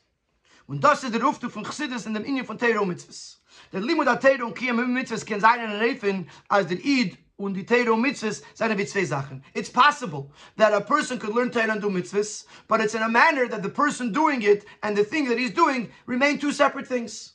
[0.67, 3.37] Und das ist der Ruftu von Chassidus in dem Inje von Teiro Mitzvahs.
[3.71, 7.53] Der Limud der Teiro und Kiyam Mitzvahs kann sein in Reifen als der Eid und
[7.53, 9.43] die Teiro Mitzvahs seine wie zwei Sachen.
[9.53, 13.09] It's possible that a person could learn Teiro and do Mitzvahs, but it's in a
[13.09, 16.87] manner that the person doing it and the thing that he's doing remain two separate
[16.87, 17.33] things.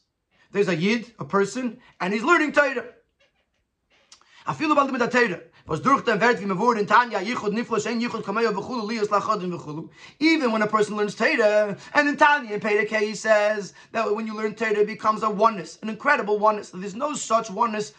[0.51, 2.87] There's a Yid, a person, and he's learning Teiro.
[4.47, 7.79] I feel about the Teiro was durch Wert, wie man wurde in Tanya, Yichud Niflo,
[7.79, 8.25] Yichud.
[10.19, 14.35] Even when a person learns Teda, and in Tanya, in he says that when you
[14.35, 16.71] learn Teda, it becomes a oneness, an incredible oneness.
[16.71, 17.93] There's no such oneness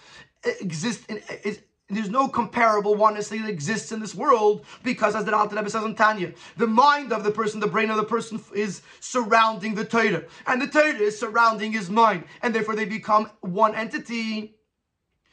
[0.44, 1.60] exist in, is,
[1.92, 5.84] there's no comparable oneness that exists in this world because, as the Alter Rebbe says
[5.84, 9.86] in Tanya, the mind of the person, the brain of the person is surrounding the
[9.86, 14.59] Torah, and the Torah is surrounding his mind, and therefore they become one entity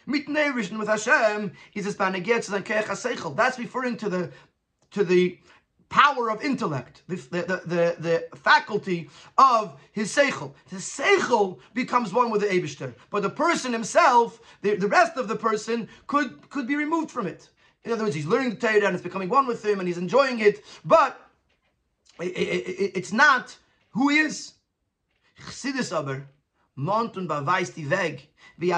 [0.06, 3.36] mit Neirishn with Hashem is es Banegetz and Kech HaSeichel.
[3.36, 4.30] That's referring to the
[4.92, 5.38] to the
[5.88, 10.52] power of intellect, the, the, the, the, faculty of his seichel.
[10.70, 15.28] The seichel becomes one with the Abishter, but the person himself, the, the rest of
[15.28, 17.48] the person, could, could be removed from it.
[17.84, 19.98] In other words, he's learning the Torah and it's becoming one with him and he's
[19.98, 21.20] enjoying it, but
[22.20, 23.56] it, it, it, it's not
[23.90, 24.54] who he is.
[25.40, 25.96] Chassidus
[26.76, 28.72] mont und beweist die Weg, wie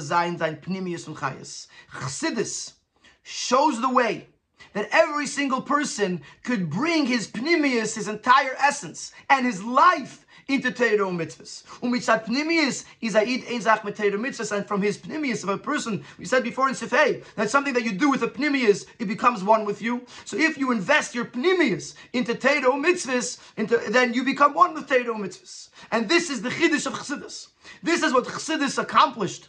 [0.00, 1.68] sein sein pnimius und.
[1.92, 2.74] Chassidus
[3.22, 4.26] shows the way
[4.72, 10.70] that every single person could bring his pnimius, his entire essence, and his life into
[10.70, 11.64] Torah mitzvahs.
[11.82, 16.68] Pnimius is ein zach mitzvahs, and from his pnimius of a person, we said before
[16.68, 20.06] in Sifei, that's something that you do with a pnimius, it becomes one with you.
[20.24, 24.88] So if you invest your pnimius into Torah mitzvahs, into, then you become one with
[24.88, 25.70] Torah mitzvahs.
[25.90, 27.48] And this is the chiddush of Chassidus.
[27.82, 29.48] This is what Chassidus accomplished.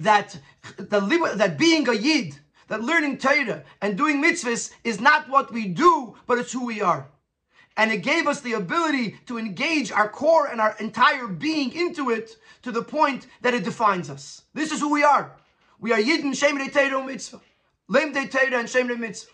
[0.00, 0.38] That,
[0.76, 1.00] the,
[1.36, 2.38] that being a Yid,
[2.68, 6.80] that learning Torah and doing mitzvahs is not what we do, but it's who we
[6.80, 7.08] are.
[7.78, 12.10] And it gave us the ability to engage our core and our entire being into
[12.10, 14.42] it to the point that it defines us.
[14.52, 15.36] This is who we are.
[15.78, 17.40] We are Yidden, Shem Torah, Mitzvah.
[17.88, 19.30] Lem Torah and Shem Mitzvah.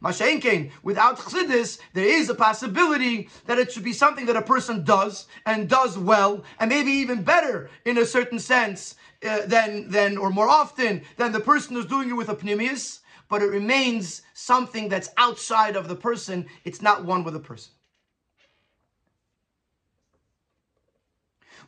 [0.00, 4.84] Mashenkein, without chassidus, there is a possibility that it should be something that a person
[4.84, 10.16] does and does well, and maybe even better in a certain sense uh, than, than,
[10.18, 14.22] or more often than the person who's doing it with a pnimius, but it remains
[14.34, 16.46] something that's outside of the person.
[16.64, 17.72] It's not one with the person.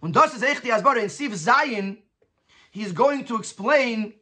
[0.03, 1.99] Und das ist echt die Asbara in Siv Zayin,
[2.71, 4.12] he's going to explain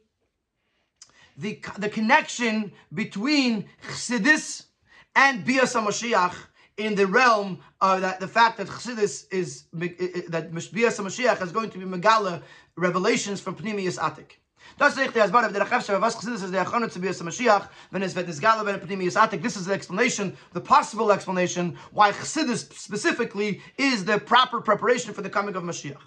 [1.37, 4.65] the, the connection between Chassidus
[5.15, 6.35] and Bias HaMashiach
[6.77, 11.69] in the realm of that the fact that Chassidus is that Bias HaMashiach is going
[11.69, 12.41] to be Megala
[12.77, 14.37] revelations from Pnimius Atik.
[14.77, 15.13] Das der
[16.01, 16.19] was
[16.51, 16.65] der
[17.91, 19.41] wenn es wird Nisgala, wenn Pnimius Atik.
[19.41, 25.21] This is the explanation, the possible explanation, why Chassidus specifically is the proper preparation for
[25.21, 26.01] the coming of Mashiach.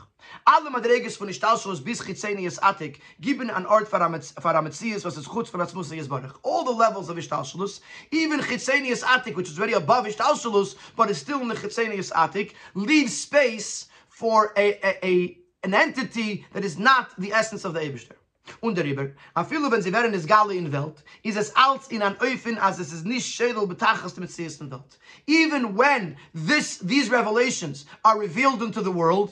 [0.47, 6.37] Alle Madreges von Ishtalshus bis Chitzenius Atik geben an was das Yisbarach.
[6.43, 11.19] All the levels of Ishtalshus, even Chitzenius Atik, which is already above Ishtalshus, but is
[11.19, 16.79] still in the Chitzenius Atik, leaves space for a, a, a, an entity that is
[16.79, 18.18] not the essence of the Eberster.
[18.61, 22.03] Und darüber, a viele, wenn sie werden es Galle in Welt, ist es als in
[22.03, 24.99] an Öfen, als es ist nicht Schädel betachast mit Sees in Welt.
[25.27, 29.31] Even when this, these revelations are revealed into the world,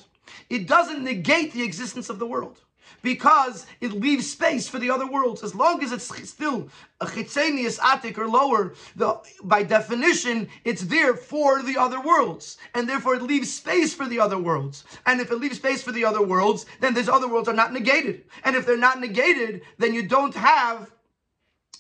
[0.49, 2.66] it doesn't negate the existence of the world
[3.03, 5.43] because it leaves space for the other worlds.
[5.43, 6.69] As long as it's still
[7.01, 12.59] a chitzenius attic or lower, the, by definition, it's there for the other worlds.
[12.75, 14.85] And therefore it leaves space for the other worlds.
[15.07, 17.73] And if it leaves space for the other worlds, then these other worlds are not
[17.73, 18.25] negated.
[18.45, 20.91] And if they're not negated, then you don't have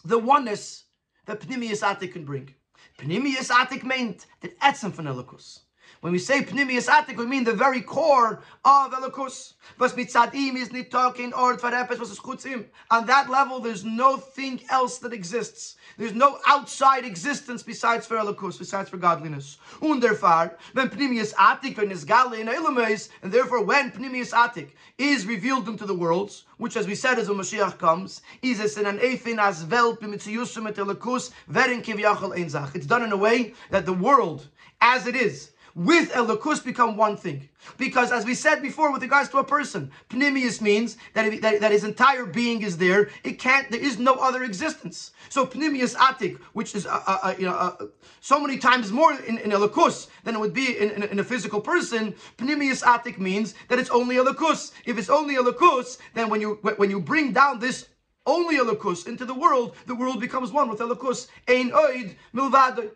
[0.04, 0.84] the oneness
[1.26, 2.54] that Pnimius Atik can bring.
[2.98, 5.60] Pnimius Atik meant that etzem von Elokus.
[6.06, 9.54] When we say Pnimius Atik, we mean the very core of Elokus.
[9.80, 12.66] Was mitzadim is nicht talking ort verepes was chutzim.
[12.92, 15.74] On that level, there's no thing else that exists.
[15.98, 19.58] There's no outside existence besides for Elokus, besides for godliness.
[19.82, 24.68] Und therefore, when Pnimius Atik, when is Gale in Elames, and therefore when Pnimius Atik
[24.98, 28.76] is revealed into the worlds, which as we said is when Mashiach comes, is es
[28.76, 32.76] in an Eifin as Welt b'mitziyusum et Elokus, verin kivyachal ein Zach.
[32.76, 34.46] It's done in a way that the world,
[34.80, 37.48] as it is, with Elokus become one thing.
[37.76, 41.70] Because as we said before with regards to a person, Pnimius means that, that, that,
[41.70, 43.10] his entire being is there.
[43.24, 45.12] It can't, there is no other existence.
[45.28, 47.76] So Pnimius Atik, which is uh, uh, uh, you know, uh,
[48.20, 51.24] so many times more in, in Elokus than it would be in, in, in, a
[51.24, 54.72] physical person, Pnimius Atik means that it's only Elokus.
[54.86, 57.88] If it's only Elokus, then when you, when you bring down this
[58.24, 61.28] only Elokus into the world, the world becomes one with Elokus.
[61.46, 62.90] Ein oid milvadoi.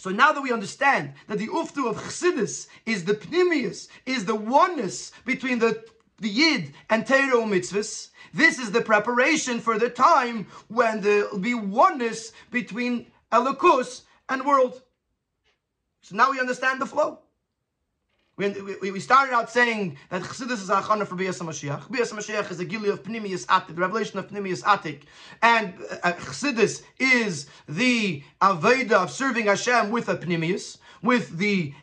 [0.00, 4.34] So now that we understand that the uftu of Chassidus is the pnimius, is the
[4.34, 5.84] oneness between the
[6.20, 11.38] the Yid and Teiro mitzvahs, this is the preparation for the time when there will
[11.38, 14.82] be oneness between Elokus and world.
[16.02, 17.18] So now we understand the flow.
[18.40, 21.90] We, we, started out saying that Chassidus is a achana for Bias HaMashiach.
[21.90, 25.02] Bias HaMashiach is a gili of Pnimius Atik, the revelation of Pnimius Atik.
[25.42, 31.74] And uh, Chassidus is the Aveda of serving Hashem with a Pnimius, with the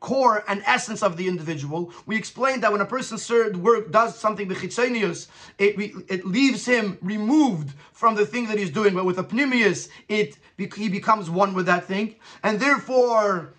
[0.00, 1.90] core and essence of the individual.
[2.04, 5.76] We explained that when a person work does something bechitzenius, it
[6.10, 8.94] it leaves him removed from the thing that he's doing.
[8.94, 13.54] But with a pnimius, it he becomes one with that thing, and therefore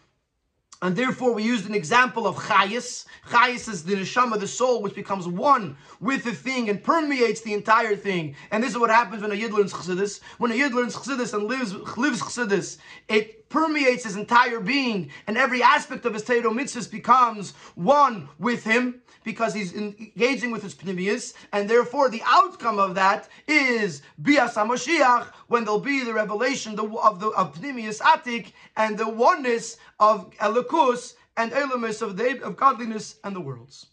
[0.84, 3.06] and therefore, we used an example of chayas.
[3.30, 7.54] Chayas is the neshama, the soul, which becomes one with the thing and permeates the
[7.54, 8.36] entire thing.
[8.52, 10.20] And this is what happens when a yid learns chassidus.
[10.40, 15.38] When a yid learns chassidus and lives lives chassidus, it permeates his entire being, and
[15.38, 20.74] every aspect of his Torah mitzvahs becomes one with him because he's engaging with his
[20.74, 26.72] pnimius, and therefore the outcome of that is bias Mashiach when there'll be the revelation
[26.80, 33.18] of the of pnimius atik and the oneness of elokus and elamis of of godliness
[33.24, 33.86] and the worlds.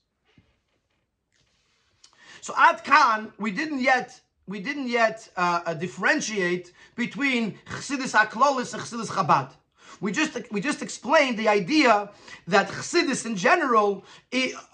[2.41, 4.19] So at Khan, we didn't yet
[4.51, 9.53] we didn't yet uh, uh, differentiate between Chassidus Aklolis and Chassidus Chabad.
[10.01, 12.11] We just we just explained the idea
[12.49, 14.05] that Chassidus in general,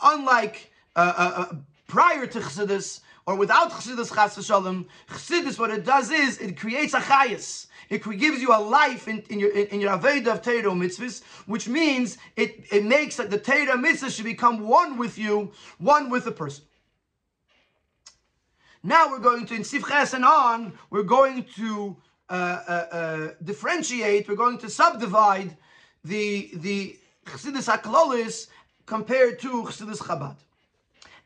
[0.03, 1.55] unlike uh, uh, uh,
[1.89, 6.95] prior to Chassidus or without Chassidus Chas v'Shalom, Chassidus what it does is it creates
[6.95, 7.67] a chayas.
[7.91, 11.23] It gives you a life in, in your in, in your Aveda of Torah mitzvahs,
[11.45, 16.09] which means it, it makes that the Torah mitzvahs should become one with you, one
[16.09, 16.65] with the person.
[18.87, 21.97] Now we're going to, in Sifches and on, we're going to
[22.31, 25.57] uh, uh, uh, differentiate, we're going to subdivide
[26.05, 28.47] the, the Chassidus HaKlolis
[28.87, 30.37] compared to Chassidus Chabad.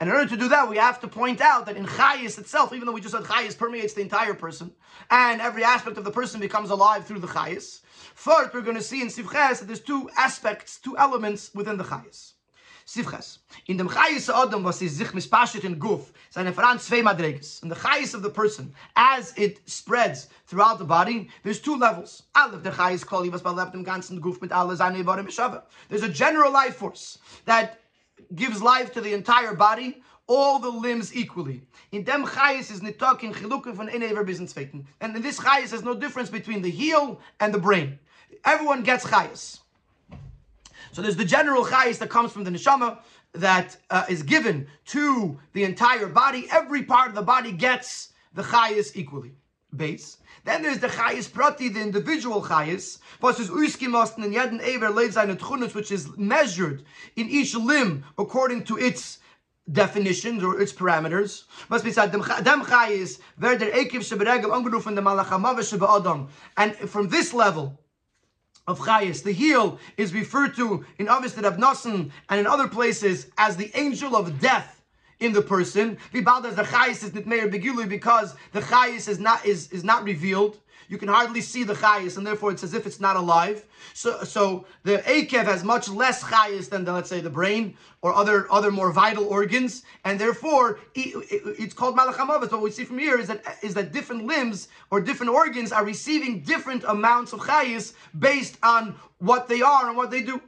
[0.00, 2.72] And in order to do that, we have to point out that in Chayis itself,
[2.72, 4.72] even though we just said Chayis permeates the entire person,
[5.10, 7.82] and every aspect of the person becomes alive through the Chayis,
[8.14, 11.84] first we're going to see in Sivches that there's two aspects, two elements within the
[11.84, 12.32] Chayis.
[12.90, 13.38] Sivches.
[13.66, 17.62] In dem Chayis Adam, was is sich mispashet in Guf, seine Veran zwei Madreges.
[17.62, 22.24] In the Chayis of the person, as it spreads throughout the body, there's two levels.
[22.34, 25.62] Aleph, der Chayis Koli, was belebt im ganzen Guf mit alle seine Ibarim Mishava.
[25.88, 27.78] There's a general life force that
[28.34, 31.62] gives life to the entire body, all the limbs equally.
[31.92, 34.84] In dem chayis is nitok in chilukim von enever bis zweiten.
[35.00, 38.00] And in this chayis, there's no difference between the heel and the brain.
[38.44, 39.60] Everyone gets chayis.
[40.92, 42.98] So there's the general chayis that comes from the neshama,
[43.32, 48.42] that uh, is given to the entire body, every part of the body gets the
[48.42, 49.32] chayas equally.
[49.76, 50.16] Base.
[50.44, 55.74] Then there's the chayas prati, the individual chayas, versus uiskimosten and jeden ever on tchunas,
[55.74, 56.82] which is measured
[57.14, 59.18] in each limb according to its
[59.70, 61.44] definitions or its parameters.
[61.68, 67.08] Must be said, dem chayas, wer der ekiv sheberegel angerufen dem malachamav shebe And from
[67.08, 67.78] this level,
[68.76, 69.22] of.
[69.22, 74.16] The heel is referred to in Avis Abnasan and in other places as the angel
[74.16, 74.80] of death
[75.20, 75.98] in the person.
[76.12, 80.58] Vibaldas the Chayas is Nitmeir because the Chayas is not is, is not revealed.
[80.90, 83.64] You can hardly see the chayas, and therefore it's as if it's not alive.
[83.94, 88.12] So, so the akev has much less chayas than, the, let's say, the brain or
[88.12, 92.50] other other more vital organs, and therefore it's called malachamavis.
[92.50, 95.84] What we see from here is that is that different limbs or different organs are
[95.84, 100.42] receiving different amounts of chayas based on what they are and what they do.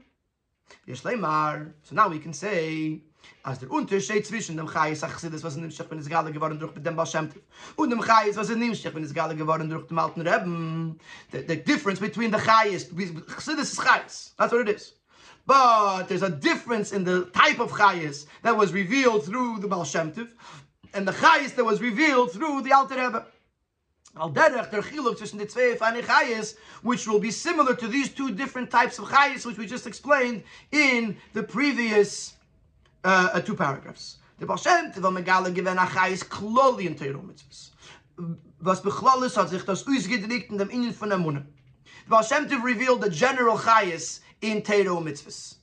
[0.92, 3.02] So now we can say
[3.42, 6.58] als der Unterschied zwischen dem Chayes Achsidis, was in dem Stich bin es Gale geworden
[6.58, 7.28] durch dem Baal
[7.76, 10.98] und dem Chayes, was in dem Stich bin es Gale geworden durch dem Alten Rebben.
[11.32, 14.34] The, the difference between the Chayes, Chassidus is Chayes.
[14.36, 14.94] That's what it is.
[15.44, 19.86] But there's a difference in the type of Chayes that was revealed through the Baal
[20.94, 23.26] and the Chayes that was revealed through the Alter Rebbe.
[24.14, 28.10] Al derech der chiluk zwischen the zwei feine chayes, which will be similar to these
[28.10, 32.34] two different types of chayes, which we just explained in the previous
[33.04, 34.18] uh, two paragraphs.
[34.38, 37.70] The Baal Shem Tov Megala given Achayis kloli in Teiro Mitzvahs.
[38.62, 41.44] Was bechlal hat sich das ausgedrückt in dem Ingen von Amunah.
[42.04, 45.56] The Baal Shem Tov revealed the general Chayis in Teiro Mitzvahs,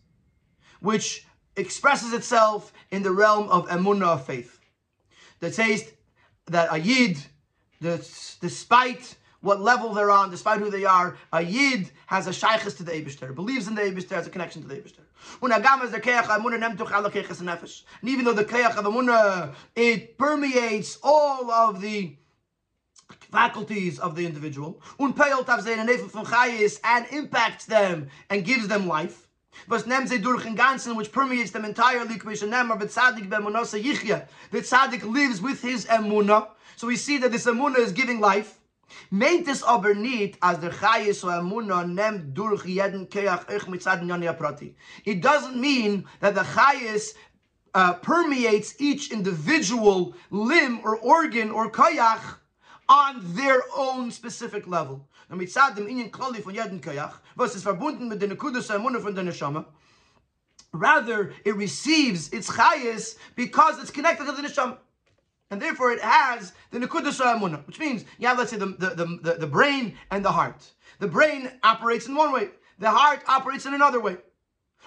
[0.79, 1.25] which
[1.55, 4.59] expresses itself in the realm of Amunah of faith.
[5.41, 5.91] That says
[6.47, 7.17] that a Yid,
[7.81, 12.83] despite what level they're on, despite who they are, a Yid has a shaykhis to
[12.83, 15.03] the Eibishter, believes in the Eibishter, has a connection to the Eibishter.
[15.41, 15.53] And
[18.09, 22.15] even though the Keach of Amunah, it permeates all of the
[23.31, 24.81] faculties of the individual,
[26.83, 29.27] and impacts them and gives them life.
[29.67, 33.37] was nem in ganzen which permeates them entirely commission nem but sadik be
[35.03, 38.58] lives with his emuna so we see that this emuna is giving life
[39.09, 43.83] Meint es aber nicht, als der Chayes oder Amuna nimmt durch jeden Keach mit
[44.37, 44.75] Prati.
[45.05, 47.15] It doesn't mean that the Chayes
[47.75, 52.37] uh, permeates each individual limb or organ or Keach
[52.87, 55.07] on their own specific level.
[55.29, 58.99] Und mit Zadem Inyan Klali von jeden Keach, was ist verbunden mit der Nekudus Amuna
[58.99, 59.65] von der Neshama,
[60.71, 64.77] Rather, it receives its chayes because it's connected to the neshama
[65.51, 69.19] and therefore it has the nekudas emunah, which means you have, let's say, the, the,
[69.21, 70.63] the, the, brain and the heart.
[70.99, 74.17] The brain operates in one way, the heart operates in another way.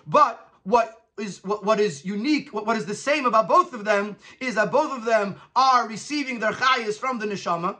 [0.07, 3.85] But what is what, what is unique, what, what is the same about both of
[3.85, 7.77] them is that both of them are receiving their chayas from the neshama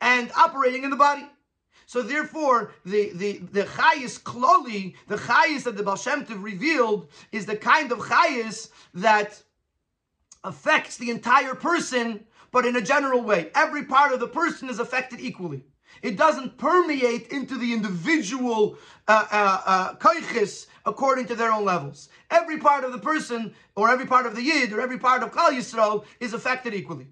[0.00, 1.26] and operating in the body.
[1.86, 7.08] So therefore, the the the chayis kloli, the chayis that the Baal Shem Tov revealed,
[7.32, 9.42] is the kind of chayis that
[10.44, 13.50] affects the entire person, but in a general way.
[13.54, 15.64] Every part of the person is affected equally.
[16.02, 18.78] It doesn't permeate into the individual
[19.08, 22.08] uh, uh, uh, according to their own levels.
[22.30, 25.32] Every part of the person, or every part of the Yid, or every part of
[25.32, 27.08] Klal Yisrael is affected equally.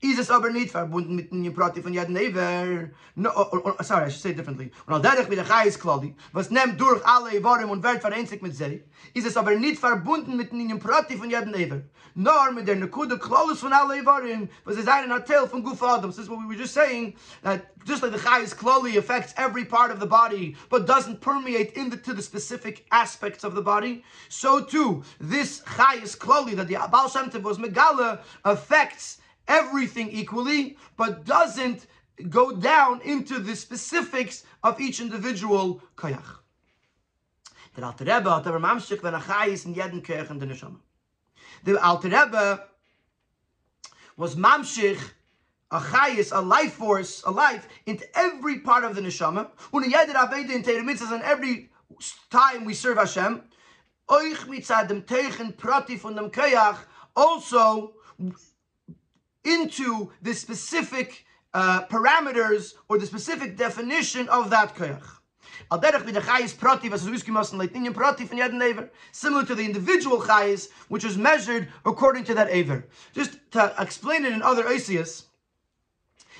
[0.00, 2.90] Ist es aber nicht verbunden mit dem Prati von jeden Ewer.
[3.16, 4.70] No, or, or, or, sorry, I should say it differently.
[4.86, 8.40] Und al derich mit der Chais Klodi, was nimmt durch alle Ewarim und wird vereinzigt
[8.40, 11.82] mit sie, ist es aber nicht verbunden mit dem Prati von jeden Ewer.
[12.14, 16.10] Nor mit der Nekude Klolus von alle Ewarim, was ist ein Artel von Guf Adam.
[16.10, 19.64] This is what we were just saying, that just like the Chais Kloli affects every
[19.64, 24.62] part of the body, but doesn't permeate into the specific aspects of the body, so
[24.62, 29.18] too, this Chais Kloli that the Baal Shem was Megala affects
[29.48, 31.86] everything equally, but doesn't
[32.28, 36.38] go down into the specifics of each individual koyach.
[37.76, 38.30] Der Alter Rebbe
[40.00, 40.76] koyach Neshama.
[41.64, 42.64] The Alter Rebbe
[44.16, 45.00] was mamshich
[45.70, 49.50] a chayis, a life force, a life, into every part of the neshama.
[49.72, 51.70] Und in jeder Aveda in Teire Mitzvahs, and every
[52.30, 53.42] time we serve Hashem,
[54.08, 56.78] euch mitzad dem Teichen Prati von dem Koyach,
[57.14, 57.94] also
[59.48, 61.24] into the specific
[61.54, 65.18] uh, parameters or the specific definition of that koyach.
[69.12, 72.86] Similar to the individual chayis, which is measured according to that aver.
[73.12, 75.24] Just to explain it in other oisias,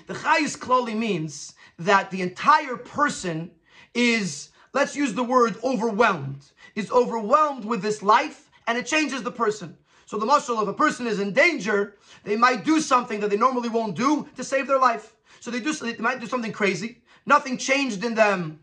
[0.07, 3.51] the chayis kloli means that the entire person
[3.95, 6.45] is let's use the word overwhelmed,
[6.75, 9.77] is overwhelmed with this life and it changes the person.
[10.09, 11.95] So the muscle of a person is in danger,
[12.25, 15.15] they might do something that they normally won't do to save their life.
[15.39, 17.03] So they do they might do something crazy.
[17.27, 18.59] Nothing changed in them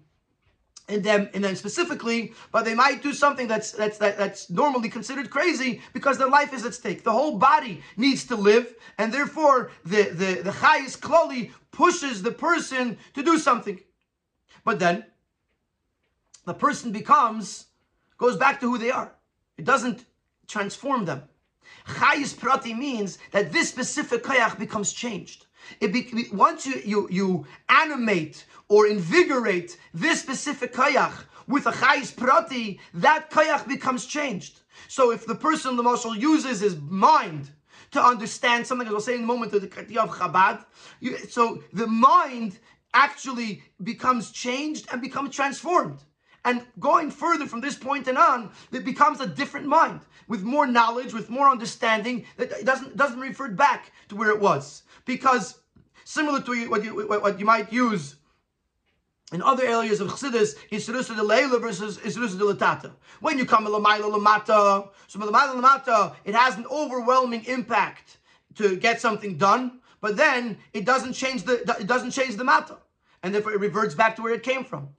[0.87, 4.89] in them in them specifically, but they might do something that's that's that, that's normally
[4.89, 7.03] considered crazy because their life is at stake.
[7.03, 12.31] The whole body needs to live, and therefore the the the chayis kloli pushes the
[12.31, 13.79] person to do something.
[14.63, 15.05] But then
[16.45, 17.67] the person becomes
[18.17, 19.11] goes back to who they are.
[19.59, 20.05] It doesn't
[20.47, 21.21] transform them.
[21.88, 25.45] Chayis prati means that this specific kayach becomes changed.
[25.79, 32.15] It be, once you, you, you animate or invigorate this specific kayach with a chayis
[32.15, 34.61] prati, that kayach becomes changed.
[34.88, 37.49] So if the person, the marshal, uses his mind
[37.91, 40.65] to understand something, as I'll say in a moment, of the idea of Chabad,
[41.29, 42.59] so the mind
[42.93, 45.99] actually becomes changed and becomes transformed.
[46.45, 50.67] And going further from this point and on, it becomes a different mind with more
[50.67, 52.25] knowledge, with more understanding.
[52.37, 55.59] That doesn't doesn't refer back to where it was because
[56.03, 58.17] similar to what you what you might use
[59.33, 62.91] in other areas of Chassidus, Yisrusa de Leila versus Yisrusa de Latata.
[63.21, 68.17] When you come to Lamaila Lamata, so Lamaila Lamata, it has an overwhelming impact
[68.53, 72.77] to get something done, but then it doesn't change the it doesn't change the matter,
[73.23, 74.89] and therefore it reverts back to where it came from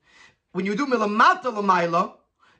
[0.56, 2.14] when you do milamata lamaila,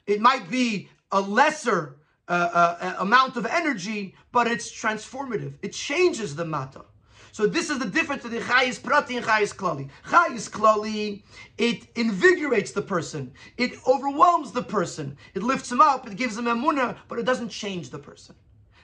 [0.07, 1.97] it might be a lesser
[2.29, 5.55] uh, uh, amount of energy, but it's transformative.
[5.63, 6.85] It changes the mata.
[7.33, 9.89] So this is the difference between chayis prati and chayis klali.
[10.09, 11.23] Chayis klali,
[11.57, 13.33] it invigorates the person.
[13.57, 15.17] It overwhelms the person.
[15.35, 16.07] It lifts him up.
[16.07, 18.35] It gives him emunah, but it doesn't change the person.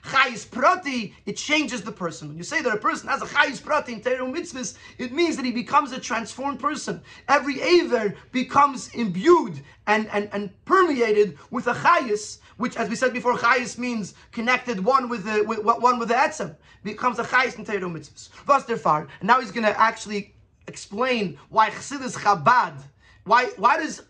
[0.03, 2.27] Chayis prati, it changes the person.
[2.27, 5.37] When you say that a person has a chayis prati in Teru mitzvahs, it means
[5.37, 7.01] that he becomes a transformed person.
[7.29, 13.13] Every aver becomes imbued and, and, and permeated with a chayis, which, as we said
[13.13, 16.55] before, chayis means connected one with the with, one with the etzem.
[16.83, 18.29] Becomes a chayis in Teru mitzvahs.
[18.45, 19.07] Vasterfar.
[19.21, 20.35] And now he's going to actually
[20.67, 22.81] explain why Chassidus Chabad.
[23.23, 24.01] Why why does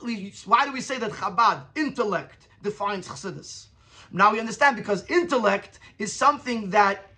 [0.45, 3.67] why do we say that Chabad intellect defines Chassidus?
[4.13, 7.09] Now we understand because intellect is something that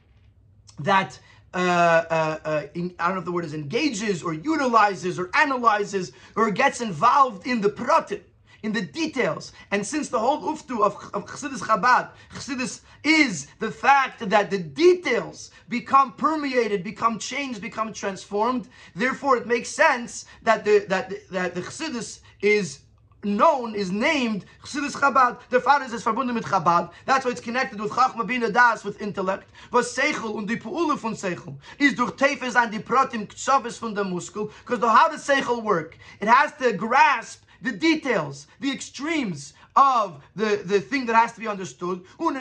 [0.80, 1.20] that
[1.54, 5.30] uh, uh, uh, in, I don't know if the word is engages or utilizes or
[5.34, 8.22] analyzes or gets involved in the pratim,
[8.64, 9.54] in the details.
[9.72, 14.58] And since the whole uftu of, of Chassidus Chabad, Chassidus is the fact that the
[14.58, 18.68] details become permeated, become changed, become transformed.
[18.93, 22.80] Therefore, it makes sense that the that that the Chassidus is
[23.26, 25.38] known, is named Chassidus Chabad.
[25.49, 26.91] Their fathers is verbunden mit Chabad.
[27.05, 29.49] That's why it's connected with Chachma Bina Das, with intellect.
[29.71, 33.93] Was Seichel und die Puule von Seichel is durch Tefes an die Pratim Ktsavis von
[33.93, 34.51] der Muskel.
[34.65, 35.97] Because how does Seichel work?
[36.21, 41.39] It has to grasp the details, the extremes of the, the thing that has to
[41.39, 42.03] be understood.
[42.19, 42.38] And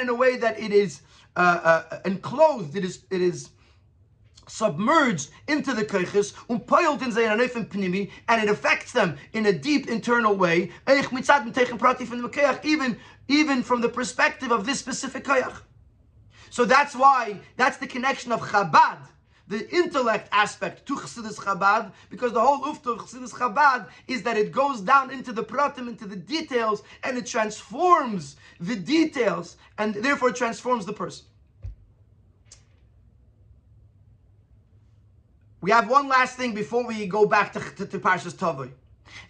[0.00, 1.02] in a way that it is
[1.36, 1.40] uh,
[1.90, 3.50] uh, enclosed, it is it is
[4.48, 10.70] submerged into the keiches, pnimi, and it affects them in a deep internal way,
[12.64, 12.96] even,
[13.28, 15.62] even from the perspective of this specific koyach.
[16.50, 18.98] So that's why, that's the connection of Chabad,
[19.48, 24.36] the intellect aspect to Chassidus Chabad, because the whole ufta of Chassidus Chabad is that
[24.36, 29.94] it goes down into the pratim, into the details, and it transforms the details, and
[29.94, 31.26] therefore transforms the person.
[35.60, 38.70] We have one last thing before we go back to, to, to Parshas Tavoi.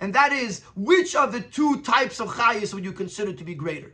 [0.00, 3.54] And that is, which of the two types of chayis would you consider to be
[3.54, 3.92] greater?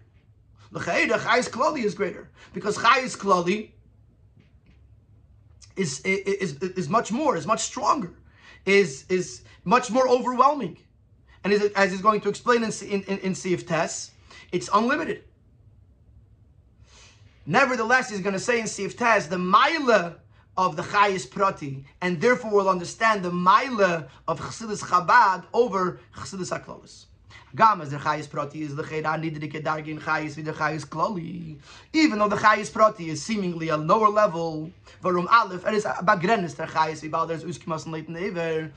[0.73, 2.31] The chayis klali is greater.
[2.53, 3.71] Because chayis klali
[5.77, 8.13] is, is, is, is much more, is much stronger,
[8.67, 10.79] is, is much more overwhelming.
[11.45, 14.11] And as he's going to explain in, in, in, Sif Tes,
[14.51, 15.25] it's unlimited.
[17.47, 20.17] Nevertheless, he's going to say in Sif Tes, the Maila
[20.57, 26.51] of the Chayis Prati, and therefore will understand the Maila of Chassidus Chabad over Chassidus
[26.51, 27.07] HaKlolis.
[27.57, 31.57] Gam as the Chayis Prati is the Cheda Nidrike Dargin Chayis the Chayis Kloli.
[31.93, 34.71] Even though the Chayis Prati is seemingly a lower level,
[35.03, 38.73] Varum Aleph, it is Bagrenis der Chayis, Vibal there's Uskimas and Leighton Ever.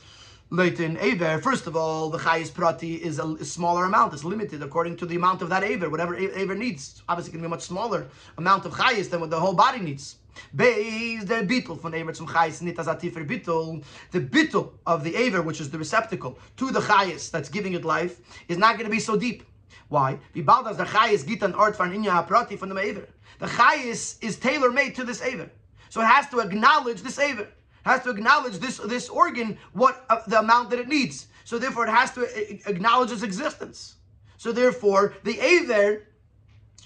[0.49, 4.95] Leighton Aver, first of all, the Chayis Prati is a, smaller amount, it's limited according
[4.95, 7.01] to the amount of that Aver, whatever Aver needs.
[7.09, 8.07] Obviously, can be a much smaller
[8.37, 10.15] amount of Chayis than what the whole body needs.
[10.55, 13.83] Beis der Bittel von Emer zum Chayis nit as a Bittel.
[14.11, 17.85] The Bittel of the Aver, which is the receptacle to the Chayis that's giving it
[17.85, 19.43] life, is not going to be so deep.
[19.89, 20.19] Why?
[20.33, 23.07] Wie bald as the Chayis git an Ort van Inya HaPrati from the Aver.
[23.39, 25.49] The Chayis is tailor-made to this Aver.
[25.89, 27.47] So it has to acknowledge this Aver
[27.87, 31.27] has to acknowledge this this organ what uh, the amount that it needs.
[31.43, 33.95] So therefore, it has to uh, acknowledge its existence.
[34.37, 36.03] So therefore, the aver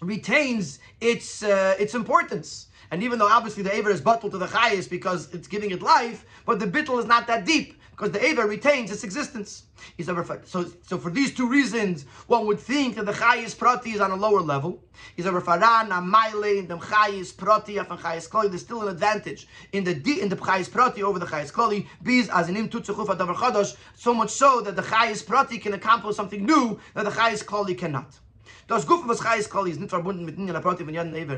[0.02, 2.68] retains its uh, its importance.
[2.92, 5.82] And even though obviously the aver is bottled to the chayis because it's giving it
[5.82, 9.64] life, but the bittel is not that deep because the aver retains its existence.
[10.46, 14.12] So, so for these two reasons, one would think that the chayis prati is on
[14.12, 14.84] a lower level.
[15.16, 18.50] He's a refaran, a maile, the chayis prati, afan chayis kloli.
[18.50, 21.88] There's still an advantage in the in the chayis prati over the chayis kloli.
[22.04, 23.78] Biz as adavar chadosh.
[23.96, 27.78] So much so that the chayis prati can accomplish something new that the chayis kloli
[27.78, 28.20] cannot.
[28.70, 28.78] Is.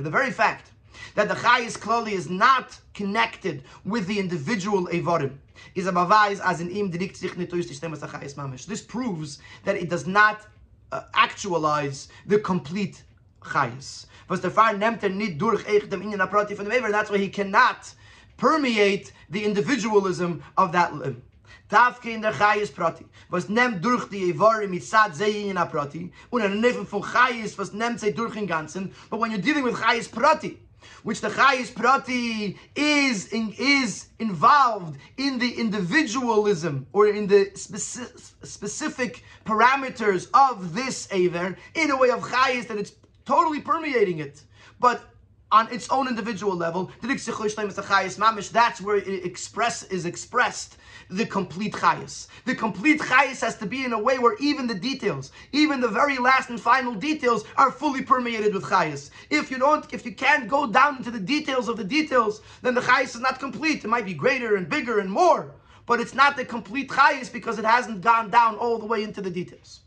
[0.04, 0.72] The very fact
[1.16, 5.38] that the Chayis Kloli is not connected with the individual Evorim.
[5.76, 8.66] Is a bavais as in im sich nicht durch die Chayis Mamish.
[8.66, 10.46] This proves that it does not
[10.92, 13.04] uh, actualize the complete
[13.42, 14.08] Chayis.
[14.28, 17.18] Was der Fahr nimmt er durch echt dem Inyan Aprati von dem Ever, that's why
[17.18, 17.94] he cannot
[18.38, 21.22] permeate the individualism of that limb.
[21.70, 26.12] Tafke in der Chayis Prati, was nimmt durch die Evorim mit Sad Zei in Aprati,
[26.30, 29.64] und ein Neffen von Chayis, was nimmt sie durch den Ganzen, but when you're dealing
[29.64, 30.60] with Chayis Prati,
[31.04, 38.20] which the Chayis Prati is in, is involved in the individualism or in the specific,
[38.44, 42.94] specific parameters of this Aver in a way of Chayis that it's
[43.26, 44.44] totally permeating it.
[44.80, 45.04] But
[45.52, 50.78] on its own individual level, that's where it express is expressed
[51.14, 52.28] the complete chayas.
[52.46, 55.88] The complete chayas has to be in a way where even the details, even the
[55.88, 59.12] very last and final details, are fully permeated with chayas.
[59.30, 62.74] If you don't, if you can't go down into the details of the details, then
[62.74, 63.84] the chayas is not complete.
[63.84, 65.54] It might be greater and bigger and more,
[65.86, 69.22] but it's not the complete chayas because it hasn't gone down all the way into
[69.22, 69.82] the details.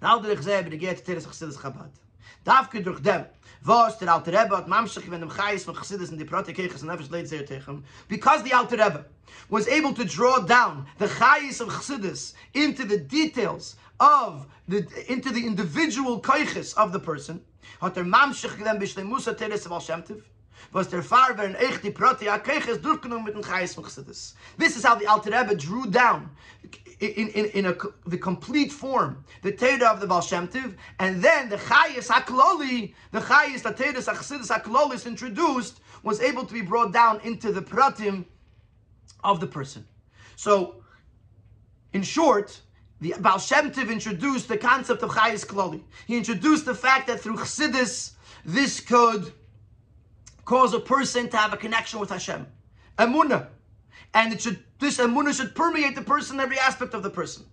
[0.00, 1.90] Now the Chabad.
[3.62, 4.68] Was der alte Rebbe hat
[5.10, 5.30] wenn dem
[5.64, 6.24] von Chassidus in die
[7.68, 9.04] und because the alte Rebbe
[9.48, 15.30] was able to draw down the Chayis of Chassidus into the details of the into
[15.32, 17.44] the individual keiches of the person,
[17.80, 18.04] hat er
[19.34, 19.80] teres of Al
[20.72, 24.34] was der Farber in durchgenommen mit dem Chassidus.
[24.56, 26.30] This is how the Alter Rebbe drew down
[27.00, 27.74] in, in, in a,
[28.06, 32.94] the complete form, the Teda of the Baal Shem Tiv, and then the Chayis HaKloli,
[33.12, 33.98] the Chayis, the Teda
[34.48, 38.24] HaKloli introduced, was able to be brought down into the Pratim
[39.22, 39.86] of the person.
[40.36, 40.82] So,
[41.92, 42.60] in short,
[43.00, 45.82] the Baal Shem Tiv introduced the concept of Chayis Kloli.
[46.06, 48.12] He introduced the fact that through Chassidus,
[48.44, 49.32] this could
[50.48, 52.46] cause a person to have a connection with Hashem.
[52.98, 53.48] Emunah
[54.14, 57.44] and it should this emunah should permeate the person, every aspect of the person.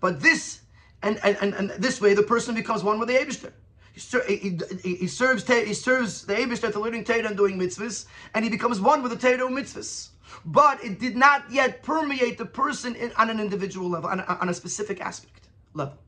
[0.00, 0.60] But this
[1.02, 3.52] and and, and, and this way, the person becomes one with the Eibushter.
[4.26, 8.44] He, he, he, serves he serves the Eibushter to learning Torah and doing mitzvahs, and
[8.44, 10.08] he becomes one with the Torah mitzvahs.
[10.44, 14.38] But it did not yet permeate the person in, on an individual level, on a,
[14.40, 15.98] on a specific aspect level.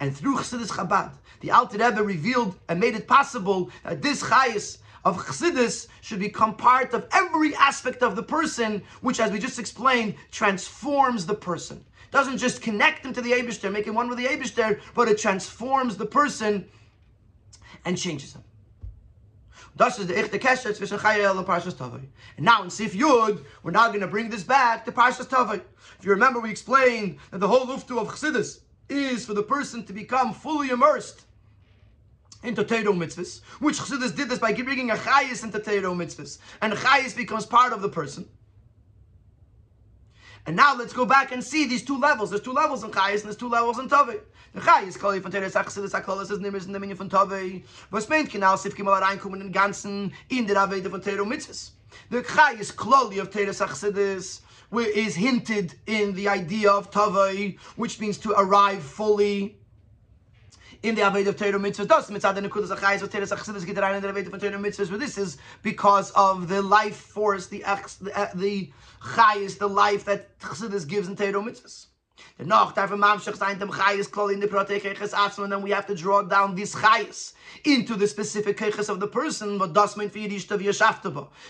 [0.00, 4.78] And through Chassidus Chabad, the Alter Rebbe revealed and made it possible that this Chayas
[5.04, 9.58] of Chassidus should become part of every aspect of the person, which, as we just
[9.58, 11.84] explained, transforms the person.
[12.10, 15.18] Doesn't just connect him to the Abishter, make him one with the Abishter, but it
[15.18, 16.68] transforms the person
[17.84, 18.42] and changes him.
[19.78, 19.88] And
[22.44, 25.62] now in Sif Yud, we're now going to bring this back to Parshas Tavai.
[25.98, 29.82] If you remember, we explained that the whole luftu of Chassidus is for the person
[29.86, 31.24] to become fully immersed
[32.42, 36.72] into Torah mitzvahs, which Chassidus did this by bringing a chayis into Torah mitzvahs, and
[36.72, 38.28] chayis becomes part of the person.
[40.44, 42.30] And now let's go back and see these two levels.
[42.30, 44.20] There's two levels in chayis and there's two levels in Tovei.
[44.54, 47.62] The chayis kol von Torah Chassidus Hakolas is nimmers in the minion von Tovei.
[47.92, 51.70] Was meint genau sif kimal reinkommen in ganzen in der Aveda von Torah mitzvahs.
[52.10, 54.40] The chayis kloli of Torah Chassidus
[54.80, 59.56] is hinted in the idea of Tovei, which means to arrive fully
[60.82, 63.76] in the Aved of Torah mitzvah does mitzvah the nekudas achayis of Torah achsidus get
[63.76, 64.90] in the Aved of Torah mitzvahs.
[64.90, 67.64] But this is because of the life force, the
[68.00, 68.70] the, uh, the
[69.00, 71.86] chayis, the life that chassidus gives in Torah mitzvahs.
[72.38, 75.70] The noch darf mamshach sein dem chayis klol in the protekeches atzma, and then we
[75.70, 77.34] have to draw down this chayis
[77.64, 79.58] into the specific keches of the person.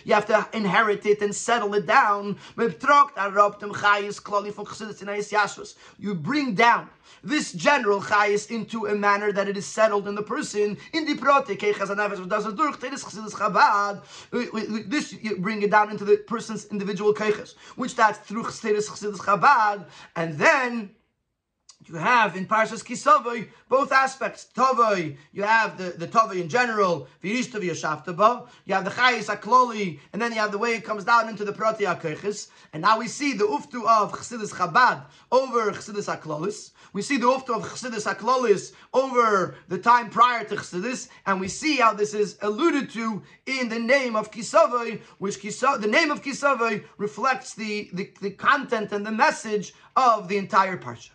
[0.04, 2.38] You have to inherit it and settle it down.
[5.98, 6.90] You bring down
[7.24, 10.76] this general chayis into a manner that it is settled in the person.
[10.92, 11.46] In the prote
[14.88, 19.86] this you bring it down into the person's individual keches, which that's through chassidus chabad,
[20.16, 20.90] and then
[21.86, 24.46] you have in Parshas Kisavai both aspects.
[24.54, 29.98] Tavai, you have the, the Tavai in general, V'yishtav Yashavtaba, you have the Chayis Akloli,
[30.12, 32.48] and then you have the way it comes down into the Prati HaKoiches.
[32.72, 36.70] And now we see the Uftu of Chassidus Chabad over Chassidus Aklolis.
[36.92, 41.48] We see the Uftu of Chassidus Aklolis over the time prior to Chassidus, and we
[41.48, 46.10] see how this is alluded to in the name of Kisavai, which Kisa, the name
[46.10, 51.10] of Kisavai reflects the, the, the content and the message of the entire Parsha.